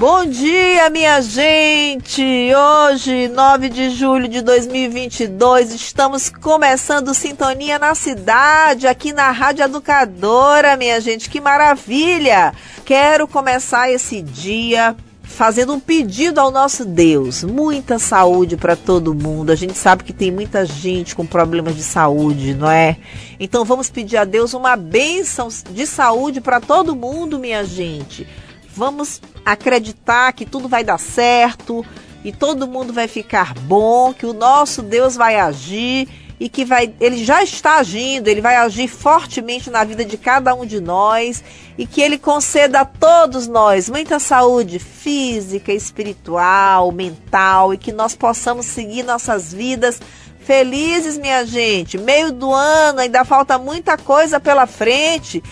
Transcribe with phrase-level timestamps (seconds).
[0.00, 2.24] Bom dia, minha gente!
[2.54, 10.74] Hoje, 9 de julho de 2022, estamos começando Sintonia na Cidade, aqui na Rádio Educadora,
[10.74, 11.28] minha gente.
[11.28, 12.54] Que maravilha!
[12.82, 17.44] Quero começar esse dia fazendo um pedido ao nosso Deus.
[17.44, 19.52] Muita saúde para todo mundo.
[19.52, 22.96] A gente sabe que tem muita gente com problemas de saúde, não é?
[23.38, 28.26] Então vamos pedir a Deus uma bênção de saúde para todo mundo, minha gente.
[28.74, 31.84] Vamos acreditar que tudo vai dar certo
[32.24, 36.94] e todo mundo vai ficar bom, que o nosso Deus vai agir e que vai,
[36.98, 41.44] ele já está agindo, ele vai agir fortemente na vida de cada um de nós
[41.76, 48.16] e que ele conceda a todos nós muita saúde física, espiritual, mental e que nós
[48.16, 50.00] possamos seguir nossas vidas
[50.40, 51.98] felizes, minha gente.
[51.98, 55.42] Meio do ano, ainda falta muita coisa pela frente.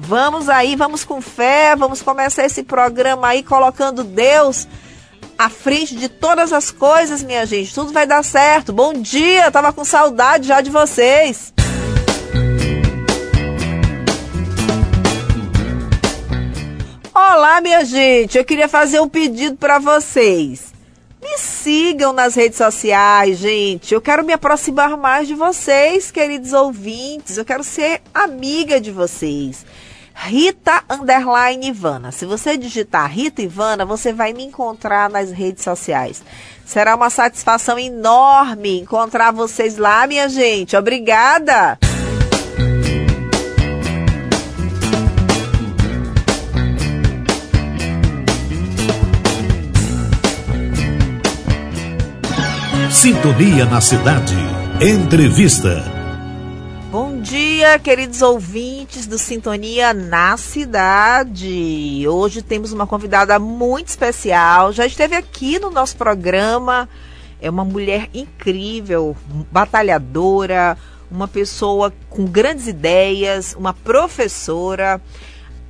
[0.00, 4.68] Vamos aí, vamos com fé, vamos começar esse programa aí colocando Deus
[5.36, 7.74] à frente de todas as coisas, minha gente.
[7.74, 8.72] Tudo vai dar certo.
[8.72, 11.52] Bom dia, tava com saudade já de vocês.
[17.12, 18.38] Olá, minha gente.
[18.38, 20.77] Eu queria fazer um pedido para vocês.
[21.28, 23.92] Me sigam nas redes sociais, gente.
[23.92, 27.36] Eu quero me aproximar mais de vocês, queridos ouvintes.
[27.36, 29.66] Eu quero ser amiga de vocês.
[30.14, 32.12] Rita Underline Ivana.
[32.12, 36.22] Se você digitar Rita Ivana, você vai me encontrar nas redes sociais.
[36.64, 40.76] Será uma satisfação enorme encontrar vocês lá, minha gente.
[40.76, 41.78] Obrigada!
[53.00, 54.34] Sintonia na Cidade.
[54.80, 55.98] Entrevista
[57.28, 62.04] dia, queridos ouvintes do Sintonia na Cidade.
[62.08, 64.72] Hoje temos uma convidada muito especial.
[64.72, 66.88] Já esteve aqui no nosso programa.
[67.40, 69.16] É uma mulher incrível,
[69.52, 70.78] batalhadora,
[71.10, 75.00] uma pessoa com grandes ideias, uma professora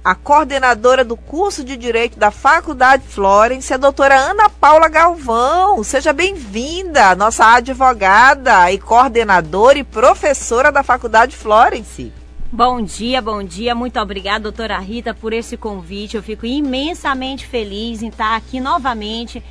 [0.05, 5.83] a coordenadora do curso de Direito da Faculdade Florence, a doutora Ana Paula Galvão.
[5.85, 12.13] Seja bem-vinda, nossa advogada e coordenadora e professora da Faculdade Florence.
[12.51, 13.75] Bom dia, bom dia.
[13.75, 16.17] Muito obrigada, doutora Rita, por esse convite.
[16.17, 19.43] Eu fico imensamente feliz em estar aqui novamente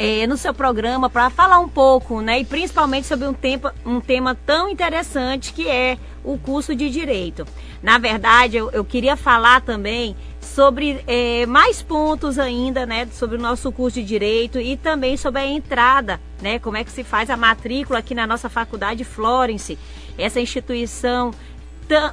[0.00, 2.40] é, no seu programa para falar um pouco, né?
[2.40, 7.46] E principalmente sobre um, tempo, um tema tão interessante que é o curso de Direito.
[7.82, 13.40] Na verdade, eu, eu queria falar também sobre é, mais pontos ainda, né, sobre o
[13.40, 17.28] nosso curso de Direito e também sobre a entrada, né, como é que se faz
[17.28, 19.78] a matrícula aqui na nossa faculdade Florence,
[20.16, 21.32] essa instituição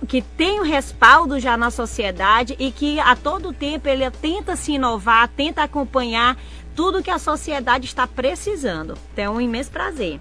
[0.07, 4.73] que tem um respaldo já na sociedade e que a todo tempo ele tenta se
[4.73, 6.35] inovar, tenta acompanhar
[6.77, 8.95] tudo que a sociedade está precisando.
[9.11, 10.19] Então é um imenso prazer.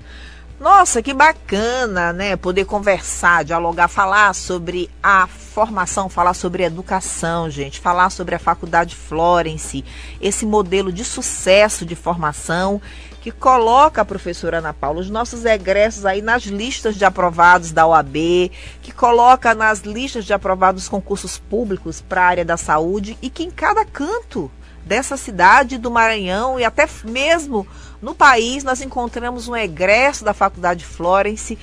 [0.58, 2.34] Nossa, que bacana, né?
[2.34, 8.96] Poder conversar, dialogar, falar sobre a formação, falar sobre educação, gente, falar sobre a Faculdade
[8.96, 9.84] Florence,
[10.18, 12.80] esse modelo de sucesso de formação
[13.20, 17.86] que coloca a professora Ana Paula, os nossos egressos aí nas listas de aprovados da
[17.86, 18.50] OAB,
[18.80, 23.28] que coloca nas listas de aprovados dos concursos públicos para a área da saúde e
[23.28, 24.50] que em cada canto
[24.86, 27.66] dessa cidade do Maranhão e até mesmo
[28.00, 31.58] no país, nós encontramos um egresso da Faculdade Florence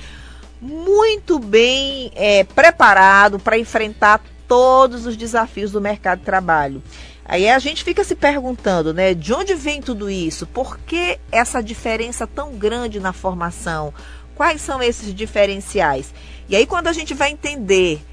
[0.60, 6.82] muito bem é, preparado para enfrentar todos os desafios do mercado de trabalho.
[7.24, 10.46] Aí a gente fica se perguntando, né, de onde vem tudo isso?
[10.46, 13.94] Por que essa diferença tão grande na formação?
[14.34, 16.12] Quais são esses diferenciais?
[16.46, 18.04] E aí quando a gente vai entender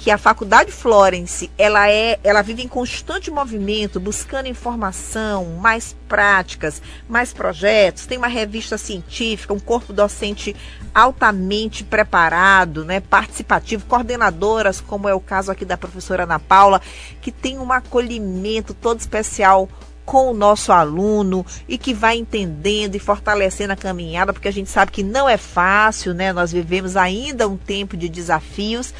[0.00, 6.80] que a Faculdade Florence, ela é, ela vive em constante movimento, buscando informação, mais práticas,
[7.06, 10.56] mais projetos, tem uma revista científica, um corpo docente
[10.94, 16.80] altamente preparado, né, participativo, coordenadoras, como é o caso aqui da professora Ana Paula,
[17.20, 19.68] que tem um acolhimento todo especial
[20.06, 24.70] com o nosso aluno e que vai entendendo e fortalecendo a caminhada, porque a gente
[24.70, 26.32] sabe que não é fácil, né?
[26.32, 28.92] Nós vivemos ainda um tempo de desafios,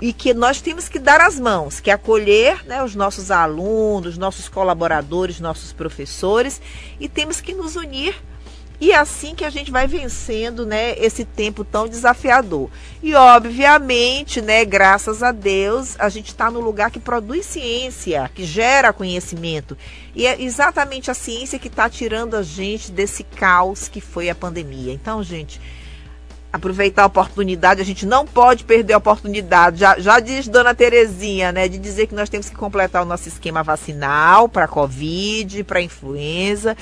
[0.00, 4.18] e que nós temos que dar as mãos, que é acolher né, os nossos alunos,
[4.18, 6.60] nossos colaboradores, nossos professores,
[7.00, 8.14] e temos que nos unir
[8.80, 12.68] E é assim que a gente vai vencendo, né, esse tempo tão desafiador.
[13.02, 18.44] E obviamente, né, graças a Deus, a gente está no lugar que produz ciência, que
[18.44, 19.78] gera conhecimento.
[20.14, 24.34] E é exatamente a ciência que está tirando a gente desse caos que foi a
[24.34, 24.92] pandemia.
[24.92, 25.60] Então, gente,
[26.54, 29.80] aproveitar a oportunidade, a gente não pode perder a oportunidade.
[29.80, 33.28] Já, já diz Dona Terezinha, né, de dizer que nós temos que completar o nosso
[33.28, 36.76] esquema vacinal para Covid, para influenza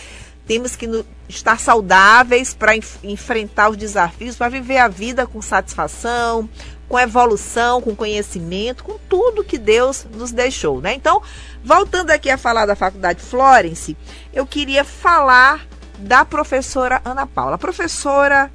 [0.47, 5.41] temos que no, estar saudáveis para enf enfrentar os desafios, para viver a vida com
[5.41, 6.49] satisfação,
[6.89, 10.95] com evolução, com conhecimento, com tudo que Deus nos deixou, né?
[10.95, 11.23] Então,
[11.65, 13.97] voltando aqui a falar da Faculdade Florence,
[14.35, 15.65] eu queria falar
[15.99, 17.55] da professora Ana Paula.
[17.55, 18.51] A professora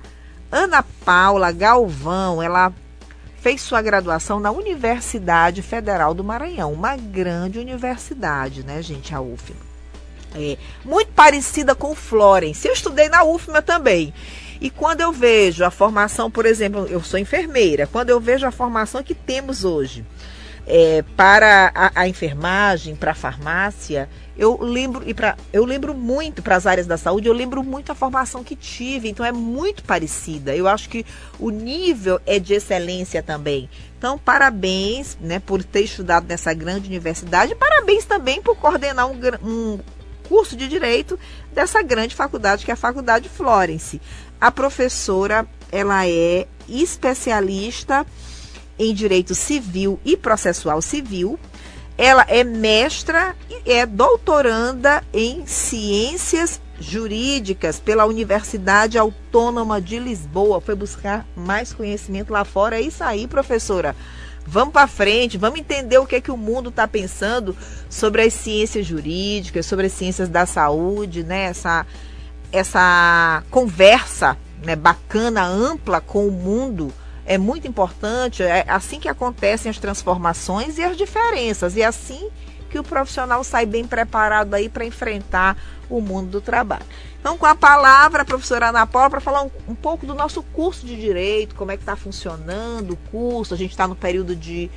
[0.52, 2.74] Ana Paula Galvão, ela
[3.42, 9.68] fez sua graduação na Universidade Federal do Maranhão, uma grande universidade, né, gente, a UFMA.
[10.36, 12.68] É, muito parecida com Florence.
[12.68, 14.14] Eu estudei na UFMA também.
[14.60, 18.52] E quando eu vejo a formação, por exemplo, eu sou enfermeira, quando eu vejo a
[18.52, 20.04] formação que temos hoje
[20.68, 26.44] é, para a, a enfermagem, para a farmácia, eu lembro e para eu lembro muito
[26.44, 29.82] para as áreas da saúde, eu lembro muito a formação que tive, então é muito
[29.84, 30.54] parecida.
[30.54, 31.06] Eu acho que
[31.40, 33.70] o nível é de excelência também.
[33.98, 39.80] Então, parabéns, né, por ter estudado nessa grande universidade, parabéns também por coordenar um, um
[40.28, 41.18] curso de direito
[41.54, 44.02] dessa grande faculdade que é a Faculdade Florence.
[44.40, 48.06] A professora, ela é especialista
[48.80, 51.40] em direito civil e processual civil.
[51.98, 60.62] Ela é mestra e é doutoranda em ciências jurídicas pela Universidade Autônoma de Lisboa.
[60.62, 62.78] Foi buscar mais conhecimento lá fora.
[62.78, 63.96] É isso aí, professora.
[64.50, 67.56] Vamos para frente, vamos entender o que é que o mundo está pensando
[67.90, 71.44] sobre as ciências jurídicas, sobre as ciências da saúde, né?
[71.46, 71.86] Essa,
[72.50, 76.94] essa conversa né, bacana, ampla com o mundo
[77.28, 78.42] é muito importante.
[78.42, 81.76] É assim que acontecem as transformações e as diferenças.
[81.76, 82.30] E é assim
[82.70, 85.58] que o profissional sai bem preparado aí para enfrentar
[85.90, 86.86] o mundo do trabalho.
[87.20, 90.42] Então, com a palavra, a professora Ana Paula, para falar um, um, pouco do nosso
[90.42, 94.36] curso de Direito, como é que está funcionando o curso, a gente está no período
[94.36, 94.70] de,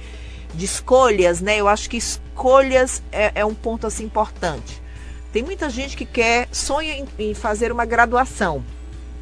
[0.55, 1.59] de escolhas, né?
[1.61, 4.81] Eu acho que escolhas é, é, um ponto assim importante.
[5.33, 8.65] Tem muita gente que quer, sonha em, em fazer uma graduação.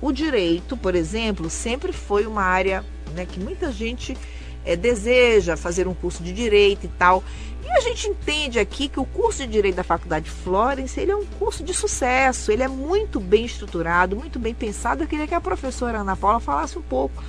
[0.01, 2.85] O direito, por exemplo, sempre foi uma área
[3.19, 4.17] né, que muita gente
[4.65, 7.23] é, deseja fazer um curso de direito e tal.
[7.65, 11.17] E a gente entende aqui que o curso de Direito da Faculdade Florence ele é
[11.17, 15.03] um curso de sucesso, ele é muito bem estruturado, muito bem pensado.
[15.03, 17.23] Eu queria que a professora Ana Paula falasse um pouco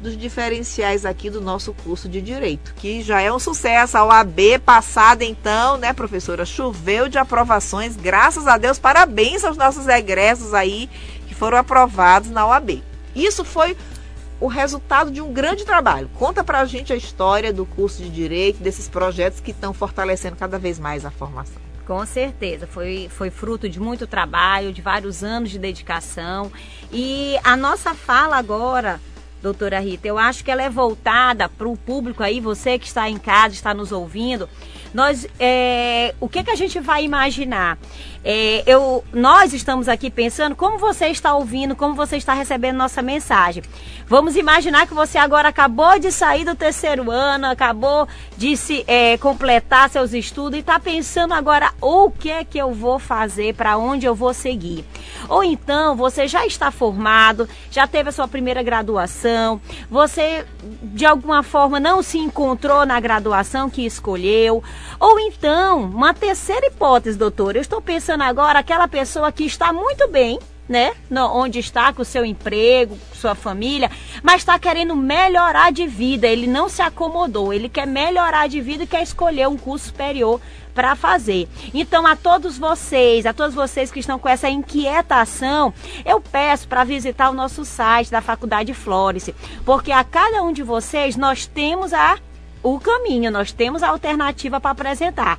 [0.00, 3.96] dos diferenciais aqui do nosso curso de Direito, que já é um sucesso.
[3.96, 6.44] A OAB passada, então, né, professora?
[6.44, 10.90] Choveu de aprovações, graças a Deus, parabéns aos nossos egressos aí
[11.28, 12.82] que foram aprovados na OAB.
[13.14, 13.76] Isso foi
[14.40, 16.10] o resultado de um grande trabalho.
[16.14, 20.36] Conta para a gente a história do curso de Direito, desses projetos que estão fortalecendo
[20.36, 21.66] cada vez mais a formação.
[21.86, 26.50] Com certeza, foi, foi fruto de muito trabalho, de vários anos de dedicação.
[26.92, 29.00] E a nossa fala agora,
[29.40, 33.08] doutora Rita, eu acho que ela é voltada para o público aí, você que está
[33.08, 34.48] em casa, está nos ouvindo.
[34.96, 37.76] Nós, é, o que, que a gente vai imaginar?
[38.24, 43.02] É, eu, nós estamos aqui pensando como você está ouvindo, como você está recebendo nossa
[43.02, 43.62] mensagem.
[44.06, 49.18] Vamos imaginar que você agora acabou de sair do terceiro ano, acabou de se é,
[49.18, 53.76] completar seus estudos e está pensando agora o que é que eu vou fazer, para
[53.76, 54.84] onde eu vou seguir.
[55.28, 60.46] Ou então você já está formado, já teve a sua primeira graduação, você
[60.82, 64.62] de alguma forma não se encontrou na graduação que escolheu,
[64.98, 69.72] ou então uma terceira hipótese, doutor, eu estou pensando pensando agora aquela pessoa que está
[69.72, 70.94] muito bem, né?
[71.08, 73.90] No, onde está com o seu emprego, sua família,
[74.22, 76.26] mas está querendo melhorar de vida.
[76.26, 80.40] Ele não se acomodou, ele quer melhorar de vida e quer escolher um curso superior
[80.74, 81.48] para fazer.
[81.72, 85.72] Então, a todos vocês, a todos vocês que estão com essa inquietação,
[86.04, 89.30] eu peço para visitar o nosso site da Faculdade Flores,
[89.64, 92.18] porque a cada um de vocês nós temos a
[92.62, 95.38] o caminho, nós temos a alternativa para apresentar.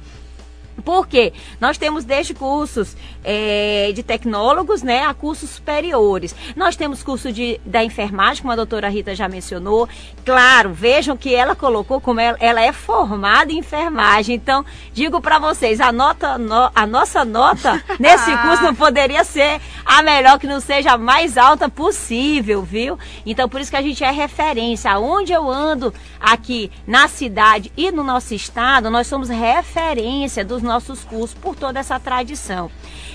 [0.87, 6.33] Porque nós temos desde cursos é, de tecnólogos né, a cursos superiores.
[6.55, 9.89] Nós temos curso de, da enfermagem, como a doutora Rita já mencionou.
[10.23, 14.33] Claro, vejam que ela colocou como ela, ela é formada em enfermagem.
[14.33, 14.63] Então,
[14.93, 20.01] digo para vocês, a, nota, no, a nossa nota nesse curso não poderia ser a
[20.01, 22.97] melhor que não seja a mais alta possível, viu?
[23.25, 24.89] Então por isso que a gente é referência.
[24.91, 30.76] Aonde eu ando aqui na cidade e no nosso estado, nós somos referência dos nossos
[31.03, 32.69] cursos por toda essa tradição.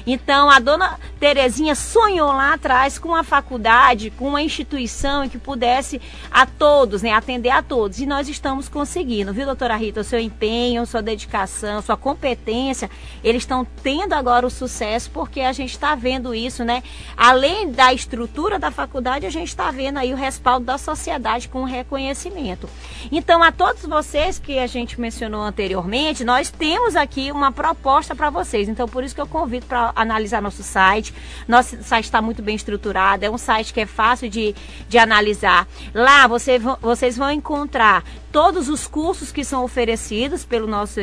[0.06, 6.00] Então a dona Terezinha sonhou lá atrás com uma faculdade, com uma instituição que pudesse
[6.30, 8.00] a todos, né, atender a todos.
[8.00, 10.00] E nós estamos conseguindo, viu, doutora Rita?
[10.00, 12.90] O seu empenho, sua dedicação, sua competência,
[13.22, 16.82] eles estão tendo agora o sucesso porque a gente está vendo isso, né?
[17.16, 21.64] Além da estrutura da faculdade, a gente está vendo aí o respaldo da sociedade com
[21.64, 22.68] reconhecimento.
[23.10, 28.30] Então, a todos vocês que a gente mencionou anteriormente, nós temos aqui uma proposta para
[28.30, 28.68] vocês.
[28.68, 31.14] Então, por isso que eu convido para analisar nosso site.
[31.46, 34.54] Nosso site está muito bem estruturado, é um site que é fácil de,
[34.88, 35.66] de analisar.
[35.94, 41.00] Lá você, vocês vão encontrar todos os cursos que são oferecidos pelo nosso,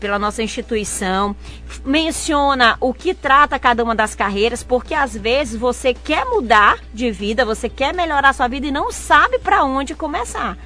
[0.00, 1.34] pela nossa instituição,
[1.84, 7.10] menciona o que trata cada uma das carreiras, porque às vezes você quer mudar de
[7.12, 10.58] vida, você quer melhorar sua vida e não sabe para onde começar.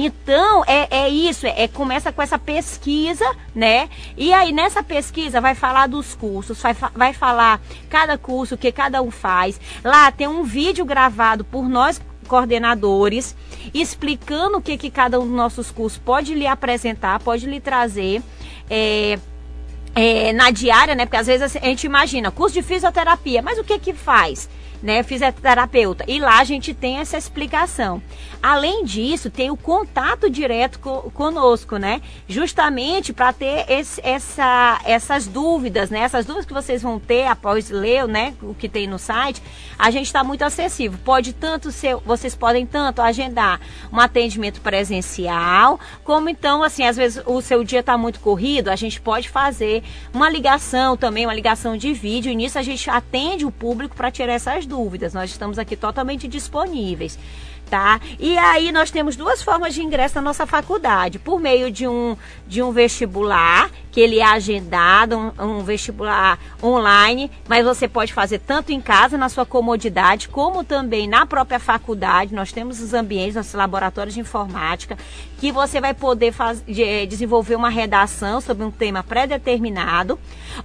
[0.00, 3.88] Então, é, é isso, é, é, começa com essa pesquisa, né?
[4.16, 8.70] E aí, nessa pesquisa, vai falar dos cursos, vai, vai falar cada curso, o que
[8.70, 9.60] cada um faz.
[9.82, 13.34] Lá tem um vídeo gravado por nós coordenadores,
[13.74, 18.22] explicando o que, que cada um dos nossos cursos pode lhe apresentar, pode lhe trazer.
[18.70, 19.18] É,
[19.96, 21.06] é, na diária, né?
[21.06, 24.48] Porque às vezes a gente imagina curso de fisioterapia, mas o que que faz?
[24.82, 26.04] Né, fisioterapeuta.
[26.06, 28.02] E lá a gente tem essa explicação.
[28.42, 32.00] Além disso, tem o contato direto co conosco, né?
[32.28, 36.00] Justamente para ter esse, essa, essas dúvidas, né?
[36.00, 38.34] Essas dúvidas que vocês vão ter após ler, né?
[38.40, 39.42] O que tem no site,
[39.78, 40.98] a gente está muito acessível.
[41.04, 43.60] Pode tanto ser, vocês podem tanto agendar
[43.92, 48.76] um atendimento presencial, como então, assim, às vezes o seu dia está muito corrido, a
[48.76, 49.82] gente pode fazer
[50.12, 52.30] uma ligação também, uma ligação de vídeo.
[52.30, 55.14] E nisso a gente atende o público para tirar essas dúvidas.
[55.14, 57.18] Nós estamos aqui totalmente disponíveis
[57.68, 58.00] tá?
[58.18, 62.16] E aí nós temos duas formas de ingresso na nossa faculdade, por meio de um,
[62.46, 68.38] de um vestibular, que ele é agendado, um, um, vestibular online, mas você pode fazer
[68.38, 72.32] tanto em casa, na sua comodidade, como também na própria faculdade.
[72.32, 74.96] Nós temos os ambientes, nossos laboratórios de informática,
[75.38, 80.16] que você vai poder faz, de, desenvolver uma redação sobre um tema pré-determinado.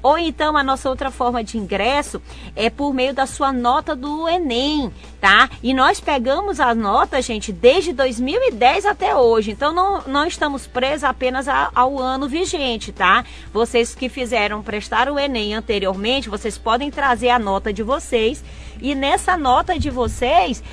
[0.04, 2.22] Ou então a nossa outra forma de ingresso
[2.56, 5.50] é por meio da sua nota do Enem, tá?
[5.64, 9.52] E nós pegamos a nota, gente, desde 2010 até hoje.
[9.52, 13.23] Então não, não estamos presos apenas ao ano vigente, tá?
[13.52, 18.44] Vocês que fizeram prestar o Enem anteriormente, vocês podem trazer a nota de vocês.
[18.82, 20.64] E nessa nota de vocês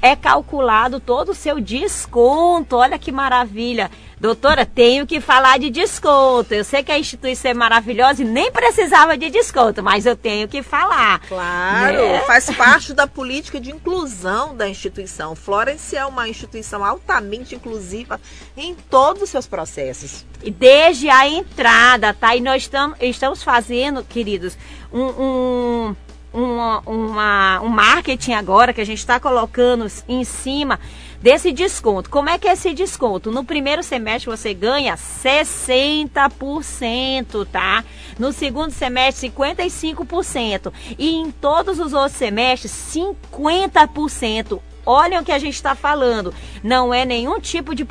[0.00, 2.76] é calculado todo o seu desconto.
[2.76, 3.90] Olha que maravilha.
[4.20, 6.52] Doutora, tenho que falar de desconto.
[6.52, 10.48] Eu sei que a instituição é maravilhosa e nem precisava de desconto, mas eu tenho
[10.48, 11.20] que falar.
[11.20, 12.20] Claro, né?
[12.20, 15.36] faz parte da política de inclusão da instituição.
[15.36, 18.20] Florence é uma instituição altamente inclusiva
[18.56, 20.26] em todos os seus processos.
[20.42, 22.34] E desde a entrada, tá?
[22.34, 22.68] E nós
[23.00, 24.58] estamos fazendo, queridos,
[24.92, 25.96] um, um
[26.32, 30.80] uma, uma, um marketing agora que a gente está colocando em cima
[31.20, 32.08] desse desconto.
[32.10, 33.30] Como é que é esse desconto?
[33.30, 37.84] No primeiro semestre você ganha 60%, tá?
[38.18, 40.72] No segundo semestre, 55%.
[40.98, 44.60] E em todos os outros semestres, 50%.
[44.86, 46.32] Olhem o que a gente está falando.
[46.62, 47.86] Não é nenhum tipo de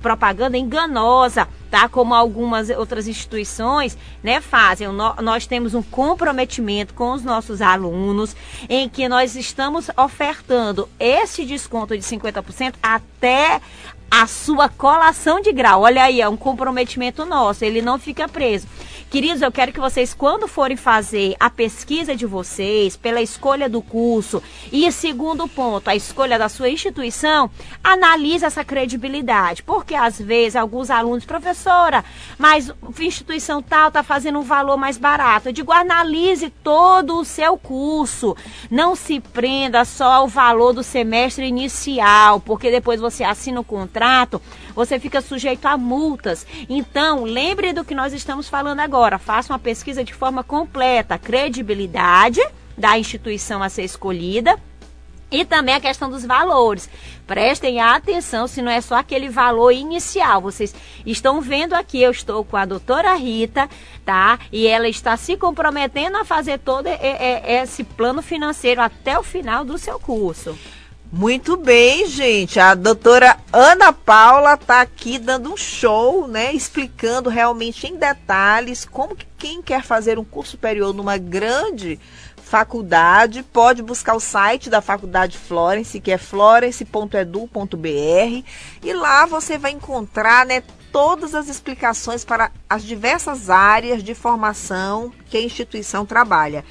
[0.00, 1.88] propaganda enganosa, tá?
[1.88, 4.88] Como algumas outras instituições, né, fazem.
[5.22, 8.34] Nós temos um comprometimento com os nossos alunos
[8.68, 13.60] em que nós estamos ofertando esse desconto de 50% até
[14.10, 15.82] a sua colação de grau.
[15.82, 18.66] Olha aí, é um comprometimento nosso, ele não fica preso.
[19.08, 23.80] Queridos, eu quero que vocês, quando forem fazer a pesquisa de vocês, pela escolha do
[23.80, 27.48] curso, e segundo ponto, a escolha da sua instituição,
[27.84, 29.62] analise essa credibilidade.
[29.62, 32.04] Porque às vezes alguns alunos, professora,
[32.36, 35.48] mas instituição tal está fazendo um valor mais barato.
[35.48, 38.36] Eu digo, analise todo o seu curso.
[38.68, 43.95] Não se prenda só ao valor do semestre inicial, porque depois você assina o contrato
[44.74, 46.46] você fica sujeito a multas.
[46.68, 49.18] Então, lembre do que nós estamos falando agora.
[49.18, 52.40] Faça uma pesquisa de forma completa, credibilidade
[52.76, 54.58] da instituição a ser escolhida.
[55.28, 56.88] E também a questão dos valores.
[57.26, 60.40] Prestem atenção se não é só aquele valor inicial.
[60.40, 60.72] Vocês
[61.04, 63.68] estão vendo aqui, eu estou com a doutora Rita,
[64.04, 64.38] tá?
[64.52, 69.76] E ela está se comprometendo a fazer todo esse plano financeiro até o final do
[69.76, 70.56] seu curso.
[71.12, 72.58] Muito bem, gente.
[72.58, 76.52] A doutora Ana Paula está aqui dando um show, né?
[76.52, 81.98] Explicando realmente em detalhes como que quem quer fazer um curso superior numa grande
[82.46, 88.44] faculdade, pode buscar o site da Faculdade Florence, que é florence.edu.br,
[88.82, 95.12] e lá você vai encontrar né, todas as explicações para as diversas áreas de formação
[95.28, 96.64] que a instituição trabalha.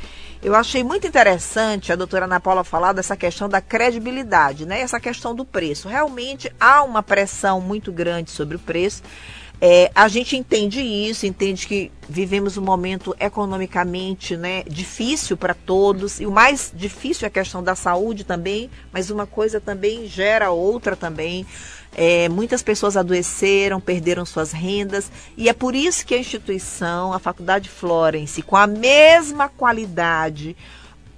[0.46, 4.80] Eu achei muito interessante a doutora Ana Paula falar dessa questão da credibilidade, né?
[4.80, 5.88] Essa questão do preço.
[5.88, 9.02] Realmente há uma pressão muito grande sobre o preço.
[9.62, 16.20] É, a gente entende isso, entende que vivemos um momento economicamente né, difícil para todos,
[16.20, 20.52] e o mais difícil é a questão da saúde também, mas uma coisa também gera
[20.52, 21.46] outra também.
[21.98, 27.20] É, muitas pessoas adoeceram, perderam suas rendas, e é por isso que a instituição, a
[27.20, 30.58] Faculdade Florence, com a mesma qualidade,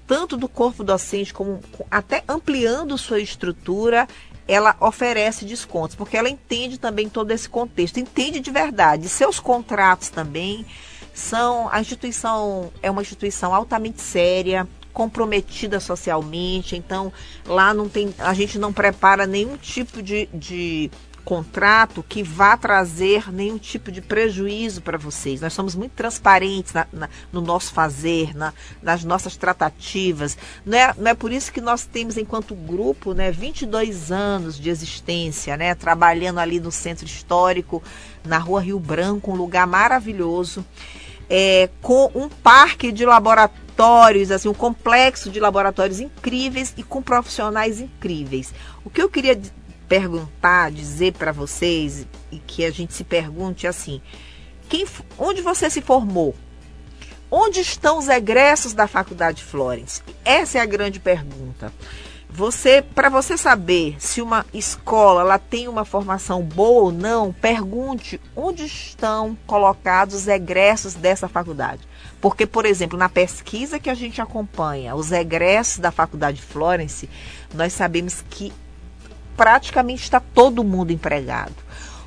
[0.05, 4.07] tanto do corpo docente como até ampliando sua estrutura,
[4.47, 9.09] ela oferece descontos, porque ela entende também todo esse contexto, entende de verdade.
[9.09, 10.65] Seus contratos também
[11.13, 11.67] são.
[11.71, 17.11] A instituição é uma instituição altamente séria, comprometida socialmente, então
[17.45, 18.13] lá não tem.
[18.17, 20.89] A gente não prepara nenhum tipo de, de
[21.27, 25.41] contrato que vá trazer nenhum tipo de prejuízo para vocês.
[25.41, 30.37] Nós somos muito transparentes na, na, no nosso fazer, na, nas nossas tratativas.
[30.65, 34.69] Não é, não é por isso que nós temos, enquanto grupo, né, 22 anos de
[34.69, 37.83] existência, né, trabalhando ali no centro histórico,
[38.23, 40.65] na rua Rio Branco, um lugar maravilhoso,
[41.29, 47.81] é, com um parque de laboratórios, assim, um complexo de laboratórios incríveis e com profissionais
[47.81, 48.53] incríveis.
[48.85, 49.37] O que eu queria
[49.87, 54.01] perguntar, dizer para vocês e que a gente se pergunte assim:
[54.69, 54.85] quem,
[55.17, 56.35] onde você se formou?
[57.29, 60.01] Onde estão os egressos da Faculdade Florence?
[60.23, 61.73] Essa é a grande pergunta.
[62.29, 68.21] Você, para você saber se uma escola ela tem uma formação boa ou não, pergunte
[68.35, 71.81] onde estão colocados os egressos dessa faculdade.
[72.21, 77.09] Porque, por exemplo, na pesquisa que a gente acompanha, os egressos da Faculdade Florence,
[77.53, 78.53] nós sabemos que
[79.37, 81.55] praticamente está todo mundo empregado.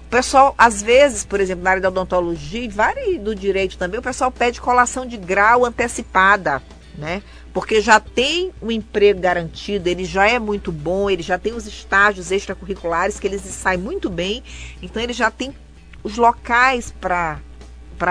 [0.00, 2.68] O pessoal, às vezes, por exemplo, na área da odontologia
[3.06, 6.60] e do direito também, o pessoal pede colação de grau antecipada,
[6.98, 7.22] né?
[7.52, 11.66] Porque já tem um emprego garantido, ele já é muito bom, ele já tem os
[11.66, 14.42] estágios extracurriculares que eles saem muito bem,
[14.82, 15.54] então ele já tem
[16.02, 17.40] os locais para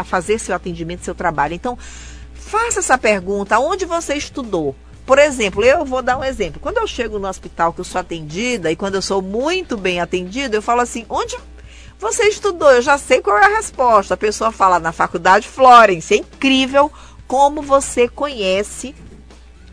[0.05, 1.53] fazer seu atendimento, seu trabalho.
[1.53, 1.77] Então,
[2.33, 4.75] faça essa pergunta: onde você estudou?
[5.09, 6.61] Por exemplo, eu vou dar um exemplo.
[6.61, 9.99] Quando eu chego no hospital que eu sou atendida e quando eu sou muito bem
[9.99, 11.35] atendida, eu falo assim: onde
[11.97, 12.69] você estudou?
[12.69, 14.13] Eu já sei qual é a resposta.
[14.13, 16.13] A pessoa fala na faculdade Florence.
[16.13, 16.91] É incrível
[17.27, 18.93] como você conhece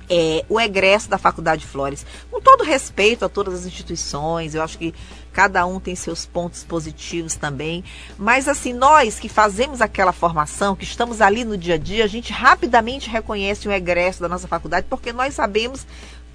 [0.09, 2.07] é, o egresso da Faculdade Flores.
[2.31, 4.95] Com todo respeito a todas as instituições, eu acho que
[5.37, 7.85] cada um tem seus pontos positivos também.
[8.17, 12.07] Mas assim, nós que fazemos aquela formação, que estamos ali no dia a dia, a
[12.07, 15.87] gente rapidamente reconhece o egresso da nossa faculdade, porque nós sabemos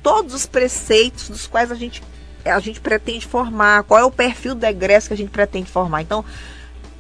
[0.04, 2.04] todos os preceitos dos quais a gente,
[2.46, 6.04] a gente pretende formar, qual é o perfil do egresso que a gente pretende formar.
[6.04, 6.24] Então,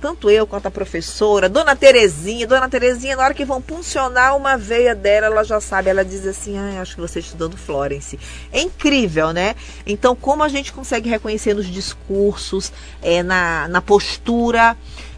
[0.02, 4.58] tanto eu quanto a professora, Dona Terezinha, Dona Terezinha, na hora que vão puncionar uma
[4.58, 8.20] veia dela, ela já sabe, ela diz assim, ah, acho que você estudando Florence.
[8.52, 9.56] É incrível, né?
[9.86, 14.76] Então, como a gente consegue reconhecer nos discursos, é, na, na postura,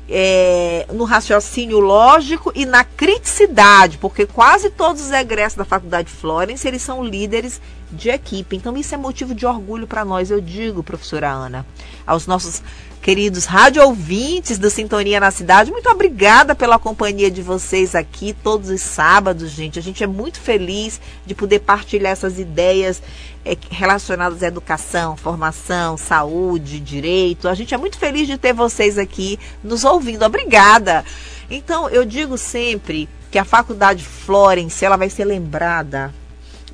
[0.09, 6.67] é, no raciocínio lógico e na criticidade, porque quase todos os egressos da Faculdade Florence,
[6.67, 8.55] eles são líderes de equipe.
[8.55, 11.65] Então, isso é motivo de orgulho para nós, eu digo, professora Ana,
[12.05, 12.61] aos nossos
[13.03, 18.69] queridos rádio ouvintes do Sintonia na Cidade, muito obrigada pela companhia de vocês aqui todos
[18.69, 19.77] os sábados, gente.
[19.77, 23.03] A gente é muito feliz de poder partilhar essas ideias
[23.43, 27.49] é, relacionadas à educação, formação, saúde, direito.
[27.49, 30.23] A gente é muito feliz de ter vocês aqui nos ouvindo.
[30.23, 31.03] Obrigada.
[31.51, 36.13] Então, eu digo sempre que a Faculdade Florence, ela vai ser lembrada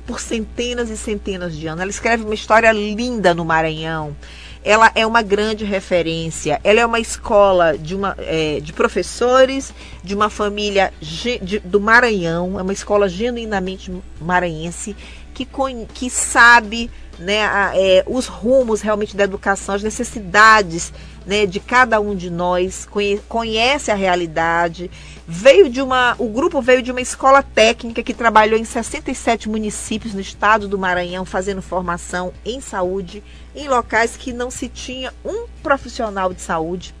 [0.06, 1.82] por centenas e centenas de anos.
[1.82, 4.14] Ela escreve uma história linda no Maranhão
[4.64, 6.60] ela é uma grande referência.
[6.62, 12.58] Ela é uma escola de, uma, é, de professores de uma família de, do Maranhão,
[12.58, 14.96] é uma escola genuinamente maranhense
[15.34, 15.48] que,
[15.94, 20.92] que sabe né, a, é, os rumos realmente da educação, as necessidades
[21.26, 24.90] né, de cada um de nós, conhe, conhece a realidade.
[25.32, 30.12] Veio de uma, o grupo veio de uma escola técnica que trabalhou em 67 municípios
[30.12, 33.22] no estado do Maranhão, fazendo formação em saúde
[33.54, 36.92] em locais que não se tinha um profissional de saúde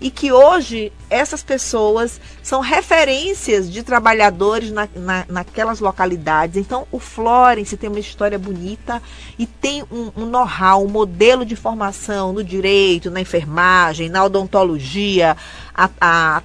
[0.00, 6.56] e que hoje essas pessoas são referências de trabalhadores na, na, naquelas localidades.
[6.56, 9.00] Então, o Florence tem uma história bonita
[9.38, 15.36] e tem um, um know-how, um modelo de formação no direito, na enfermagem, na odontologia.
[15.72, 16.42] Há,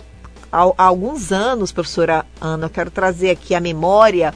[0.53, 4.33] há, há alguns anos, professora Ana, eu quero trazer aqui a memória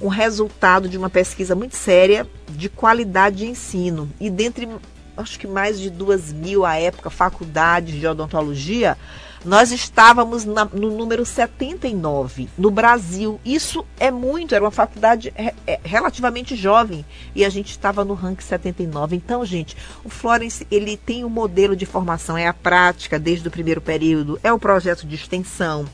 [0.00, 4.10] um resultado de uma pesquisa muito séria de qualidade de ensino.
[4.18, 4.68] E dentre,
[5.16, 8.98] acho que mais de duas mil à época, faculdades de odontologia,
[9.44, 13.40] nós estávamos na, no número 79 no Brasil.
[13.44, 18.14] Isso é muito, era uma faculdade é, é, relativamente jovem e a gente estava no
[18.14, 19.16] ranking 79.
[19.16, 23.50] Então, gente, o Florence ele tem um modelo de formação, é a prática desde o
[23.50, 25.86] primeiro período, é o projeto de extensão,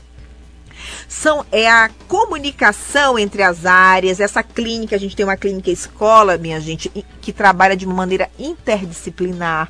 [1.07, 6.37] são é a comunicação entre as áreas, essa clínica, a gente tem uma clínica escola,
[6.37, 6.89] minha gente,
[7.21, 9.69] que trabalha de uma maneira interdisciplinar.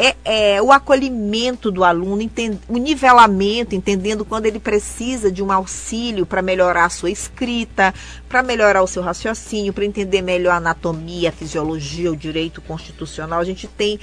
[0.00, 2.30] É, é, o acolhimento do aluno,
[2.68, 7.92] o nivelamento, entendendo quando ele precisa de um auxílio para melhorar a sua escrita,
[8.28, 13.40] para melhorar o seu raciocínio, para entender melhor a anatomia, a fisiologia, o direito constitucional.
[13.40, 13.98] A gente tem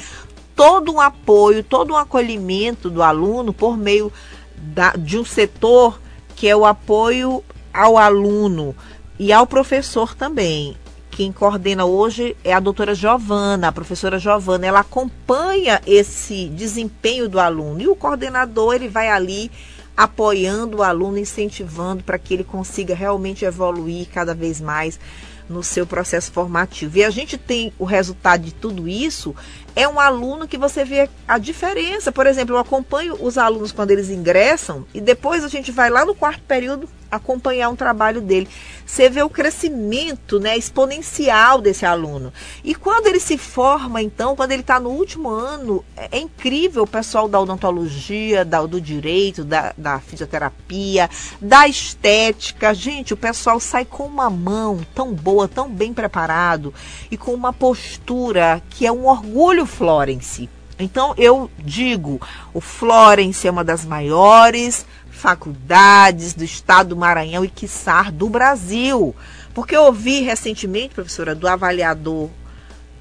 [0.54, 4.12] todo um apoio, todo um acolhimento do aluno por meio
[4.58, 6.00] da, de um setor
[6.36, 7.42] que é o apoio
[7.74, 8.76] ao aluno
[9.18, 10.76] e ao professor também.
[11.16, 14.68] Quem coordena hoje é a doutora Giovana, a professora Giovana.
[14.68, 19.50] Ela acompanha esse desempenho do aluno e o coordenador ele vai ali
[19.96, 25.00] apoiando o aluno, incentivando para que ele consiga realmente evoluir cada vez mais
[25.48, 26.98] no seu processo formativo.
[26.98, 29.34] E a gente tem o resultado de tudo isso
[29.76, 32.12] é um aluno que você vê a diferença.
[32.12, 36.06] Por exemplo, eu acompanho os alunos quando eles ingressam e depois a gente vai lá
[36.06, 38.48] no quarto período acompanhar um trabalho dele.
[38.86, 42.32] Você vê o crescimento né, exponencial desse aluno.
[42.64, 46.84] E quando ele se forma, então, quando ele está no último ano, é, é, incrível
[46.84, 51.10] o pessoal da odontologia, da, do direito, da, da fisioterapia,
[51.42, 52.74] da estética.
[52.74, 56.74] Gente, o pessoal sai com uma mão tão boa, tão bem preparado
[57.10, 60.50] e com uma postura que é um orgulho Florence.
[60.78, 62.20] Então eu digo,
[62.54, 69.16] o Florence é uma das maiores faculdades do estado do Maranhão e, quiçá, do Brasil.
[69.54, 72.30] Porque eu ouvi recentemente, professora, do avaliador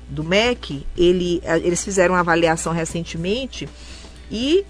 [0.09, 3.68] do MEC, ele, eles fizeram uma avaliação recentemente
[4.31, 4.64] e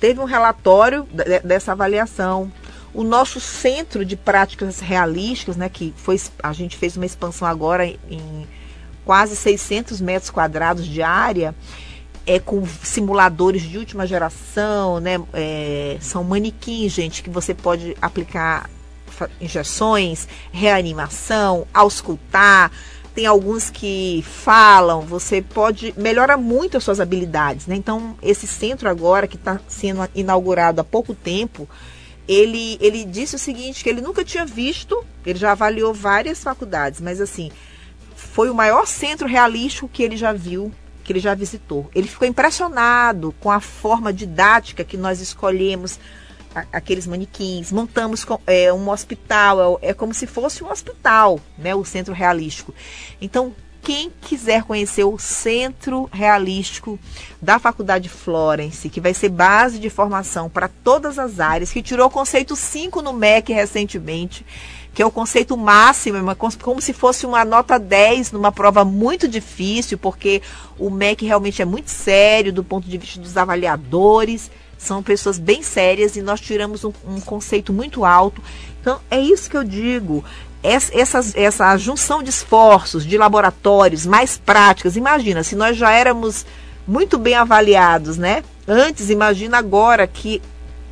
[0.00, 1.06] teve um relatório
[1.44, 2.50] dessa avaliação.
[2.92, 7.86] O nosso centro de práticas realísticas, né, que foi a gente fez uma expansão agora
[7.86, 8.46] em
[9.04, 11.54] quase 600 metros quadrados de área,
[12.26, 15.20] é com simuladores de última geração, né?
[15.32, 18.70] É, são manequins, gente, que você pode aplicar
[19.40, 22.70] injeções, reanimação, auscultar.
[23.14, 27.76] Tem alguns que falam, você pode melhora muito as suas habilidades, né?
[27.76, 31.68] Então esse centro agora que está sendo inaugurado há pouco tempo,
[32.26, 37.00] ele ele disse o seguinte que ele nunca tinha visto, ele já avaliou várias faculdades,
[37.00, 37.50] mas assim
[38.32, 41.90] foi o maior centro realístico que ele já viu que ele já visitou.
[41.94, 45.98] Ele ficou impressionado com a forma didática que nós escolhemos
[46.70, 51.84] aqueles manequins, montamos é, um hospital, é, é, como se fosse um hospital, né, o
[51.84, 52.74] Centro Realístico.
[53.20, 56.98] Então, quem quiser conhecer o Centro Realístico
[57.40, 62.06] da Faculdade Florence, que vai ser base de formação para todas as áreas, que tirou
[62.06, 64.46] o conceito 5 no MEC recentemente,
[64.94, 69.26] que é o conceito máximo, é como se fosse uma nota 10 numa prova muito
[69.26, 70.40] difícil, porque
[70.78, 75.62] o MEC realmente é muito sério do ponto de vista dos avaliadores, são pessoas bem
[75.62, 78.42] sérias e nós tiramos um, um conceito muito alto.
[78.80, 80.24] Então, é isso que eu digo.
[80.62, 84.96] Essa, essa, junção de esforços, de laboratórios, mais práticas.
[84.96, 86.46] Imagina, se nós já éramos
[86.86, 88.44] muito bem avaliados, né?
[88.66, 90.40] Antes, imagina agora que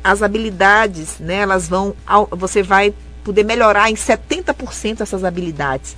[0.03, 1.95] as habilidades, né, elas vão,
[2.31, 5.95] você vai poder melhorar em 70% essas habilidades.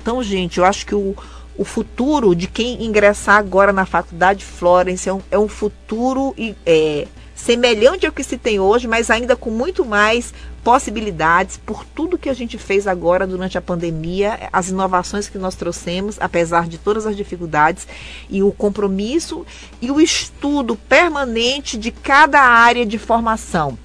[0.00, 1.16] Então, gente, eu acho que o,
[1.56, 6.34] o futuro de quem ingressar agora na faculdade Florence é um, é um futuro
[6.64, 10.32] é, semelhante ao que se tem hoje, mas ainda com muito mais
[10.66, 15.54] possibilidades por tudo que a gente fez agora durante a pandemia, as inovações que nós
[15.54, 17.86] trouxemos, apesar de todas as dificuldades,
[18.28, 19.46] e o compromisso
[19.80, 23.78] e o estudo permanente de cada área de formação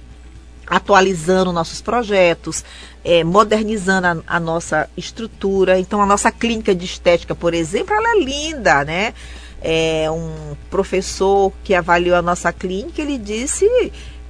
[0.66, 2.64] atualizando nossos projetos,
[3.04, 5.78] é, modernizando a, a, nossa estrutura.
[5.78, 9.14] Então, a nossa clínica de estética, por exemplo, ela é linda, né?
[9.60, 13.68] É, um professor que avaliou a nossa clínica, ele disse,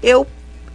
[0.03, 0.27] eu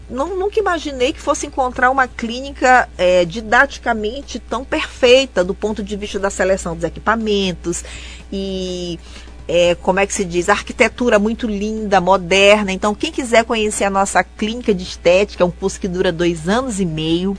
[0.09, 5.95] não, nunca imaginei que fosse encontrar uma clínica é, didaticamente tão perfeita do ponto de
[5.95, 7.83] vista da seleção dos equipamentos
[8.31, 8.99] e
[9.47, 12.71] é, como é que se diz, arquitetura muito linda, moderna.
[12.71, 16.49] Então, quem quiser conhecer a nossa clínica de estética, é um curso que dura dois
[16.49, 17.37] anos e meio,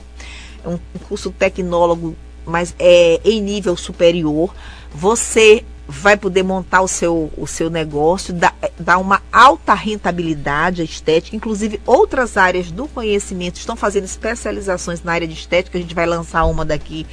[0.63, 4.53] é um, curso tecnólogo, mas é em nível superior.
[4.93, 10.85] Você vai poder montar o seu, o seu negócio, dar, dar uma alta rentabilidade à
[10.85, 15.95] estética, inclusive outras áreas do conhecimento estão fazendo especializações na área de estética, a gente
[15.95, 17.07] vai lançar uma daqui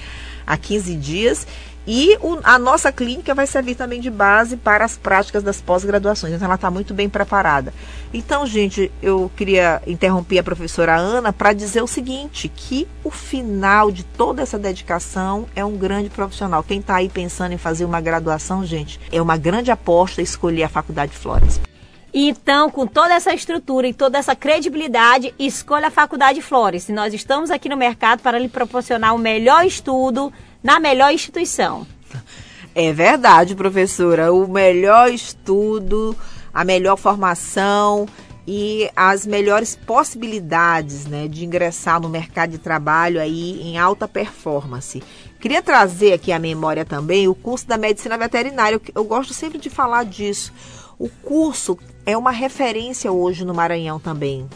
[0.46, 1.46] a 15 dias.
[1.86, 6.34] E o, a nossa clínica vai servir também de base para as práticas das pós-graduações.
[6.34, 7.72] Então, ela está muito bem preparada.
[8.12, 13.90] Então, gente, eu queria interromper a professora Ana para dizer o seguinte: que o final
[13.90, 16.62] de toda essa dedicação é um grande profissional.
[16.62, 20.68] Quem está aí pensando em fazer uma graduação, gente, é uma grande aposta escolher a
[20.68, 21.60] Faculdade Flores.
[22.18, 26.88] Então, com toda essa estrutura e toda essa credibilidade, escolha a Faculdade Flores.
[26.88, 31.86] Nós estamos aqui no mercado para lhe proporcionar o melhor estudo na melhor instituição.
[32.74, 34.32] É verdade, professora.
[34.32, 36.14] O melhor estudo,
[36.52, 38.06] a melhor formação
[38.46, 45.02] e as melhores possibilidades né, de ingressar no mercado de trabalho aí em alta performance.
[45.40, 48.80] Queria trazer aqui à memória também o curso da medicina veterinária.
[48.94, 50.52] Eu gosto sempre de falar disso.
[50.98, 54.46] O curso é uma referência hoje no Maranhão também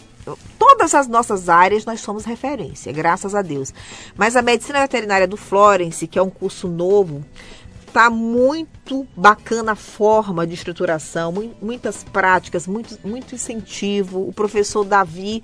[0.58, 3.72] todas as nossas áreas nós somos referência, graças a Deus.
[4.16, 7.24] Mas a medicina veterinária do Florence, que é um curso novo,
[7.92, 14.26] tá muito bacana a forma de estruturação, muitas práticas, muito, muito incentivo.
[14.28, 15.42] O professor Davi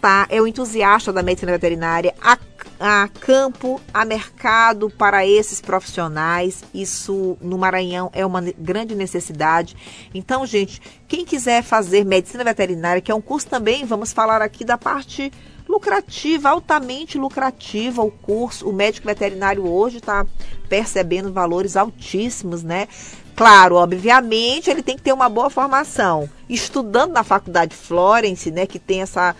[0.00, 2.14] tá, é o entusiasta da medicina veterinária.
[2.20, 2.38] A,
[2.78, 6.62] a campo, a mercado para esses profissionais.
[6.72, 9.76] Isso no Maranhão é uma grande necessidade.
[10.14, 14.64] Então, gente, quem quiser fazer medicina veterinária, que é um curso também, vamos falar aqui
[14.64, 15.32] da parte
[15.68, 18.68] lucrativa, altamente lucrativa o curso.
[18.68, 20.24] O médico veterinário hoje está
[20.68, 22.88] percebendo valores altíssimos, né?
[23.36, 26.28] Claro, obviamente, ele tem que ter uma boa formação.
[26.48, 29.36] Estudando na Faculdade Florence, né, que tem essa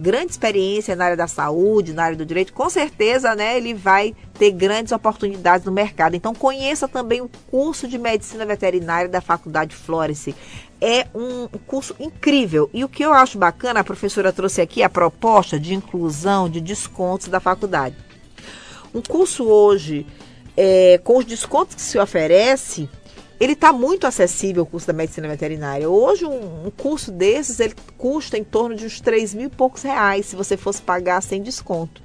[0.00, 4.14] grande experiência na área da saúde, na área do direito, com certeza, né, ele vai
[4.38, 6.16] ter grandes oportunidades no mercado.
[6.16, 10.34] Então, conheça também o curso de medicina veterinária da Faculdade Florence.
[10.80, 12.70] É um curso incrível.
[12.72, 16.62] E o que eu acho bacana, a professora trouxe aqui a proposta de inclusão de
[16.62, 17.96] descontos da faculdade.
[18.94, 20.06] Um curso hoje,
[20.56, 22.88] é, com os descontos que se oferece,
[23.40, 25.88] ele está muito acessível o curso da medicina veterinária.
[25.88, 29.82] Hoje, um, um, curso desses, ele custa em torno de uns 3 mil e poucos
[29.82, 32.02] reais, se você fosse pagar sem desconto.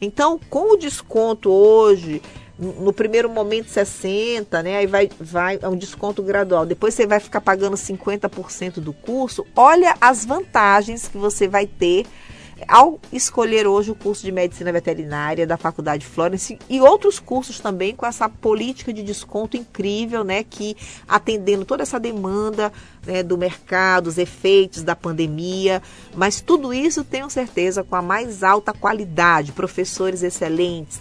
[0.00, 2.20] Então, com o desconto hoje,
[2.58, 4.78] no primeiro momento 60, né?
[4.78, 6.66] Aí vai, vai é um desconto gradual.
[6.66, 9.46] Depois você vai ficar pagando 50% do curso.
[9.54, 12.04] Olha as vantagens que você vai ter
[12.68, 17.94] ao escolher hoje o curso de medicina veterinária da Faculdade Florence e outros cursos também
[17.94, 22.72] com essa política de desconto incrível, né, que atendendo toda essa demanda
[23.06, 25.82] né, do mercado, os efeitos da pandemia,
[26.14, 31.00] mas tudo isso tenho certeza com a mais alta qualidade, professores excelentes,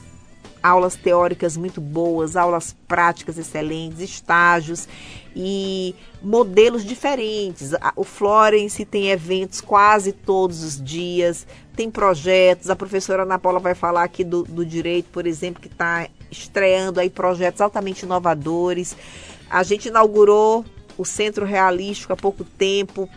[0.61, 4.87] aulas teóricas muito boas, aulas práticas excelentes, estágios
[5.35, 7.71] e modelos diferentes.
[7.95, 12.69] O Florence tem eventos quase todos os dias, tem projetos.
[12.69, 16.99] A professora Ana Paula vai falar aqui do, do direito, por exemplo, que está estreando
[16.99, 18.95] aí projetos altamente inovadores.
[19.49, 20.63] A gente inaugurou
[20.97, 23.09] o Centro Realístico há pouco tempo.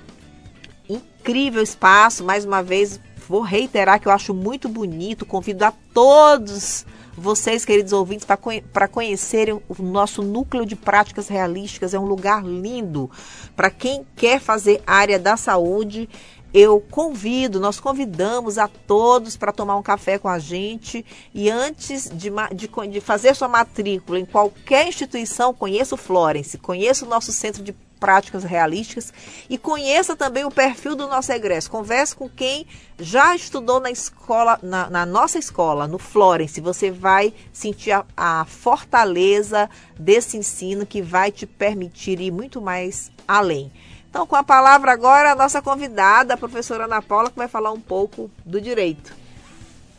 [0.88, 5.26] Incrível espaço, mais uma vez, vou reiterar que eu acho muito bonito.
[5.26, 8.26] Convido a todos vocês, queridos ouvintes,
[8.72, 11.94] para conhecerem o nosso núcleo de práticas realísticas.
[11.94, 13.10] É um lugar lindo
[13.54, 16.08] para quem quer fazer área da saúde.
[16.52, 22.08] Eu convido, nós convidamos a todos para tomar um café com a gente e antes
[22.08, 27.32] de, de, de fazer sua matrícula em qualquer instituição, conheça o Florence, conheça o nosso
[27.32, 29.12] centro de práticas realísticas
[29.48, 31.70] e conheça também o perfil do nosso egresso.
[31.70, 32.66] Converse com quem
[32.98, 36.60] já estudou na escola, na, na nossa escola, no Florence.
[36.60, 43.10] Você vai sentir a, a fortaleza desse ensino que vai te permitir ir muito mais
[43.26, 43.72] além.
[44.08, 47.72] Então, com a palavra agora, a nossa convidada, a professora Ana Paula, que vai falar
[47.72, 49.23] um pouco do direito.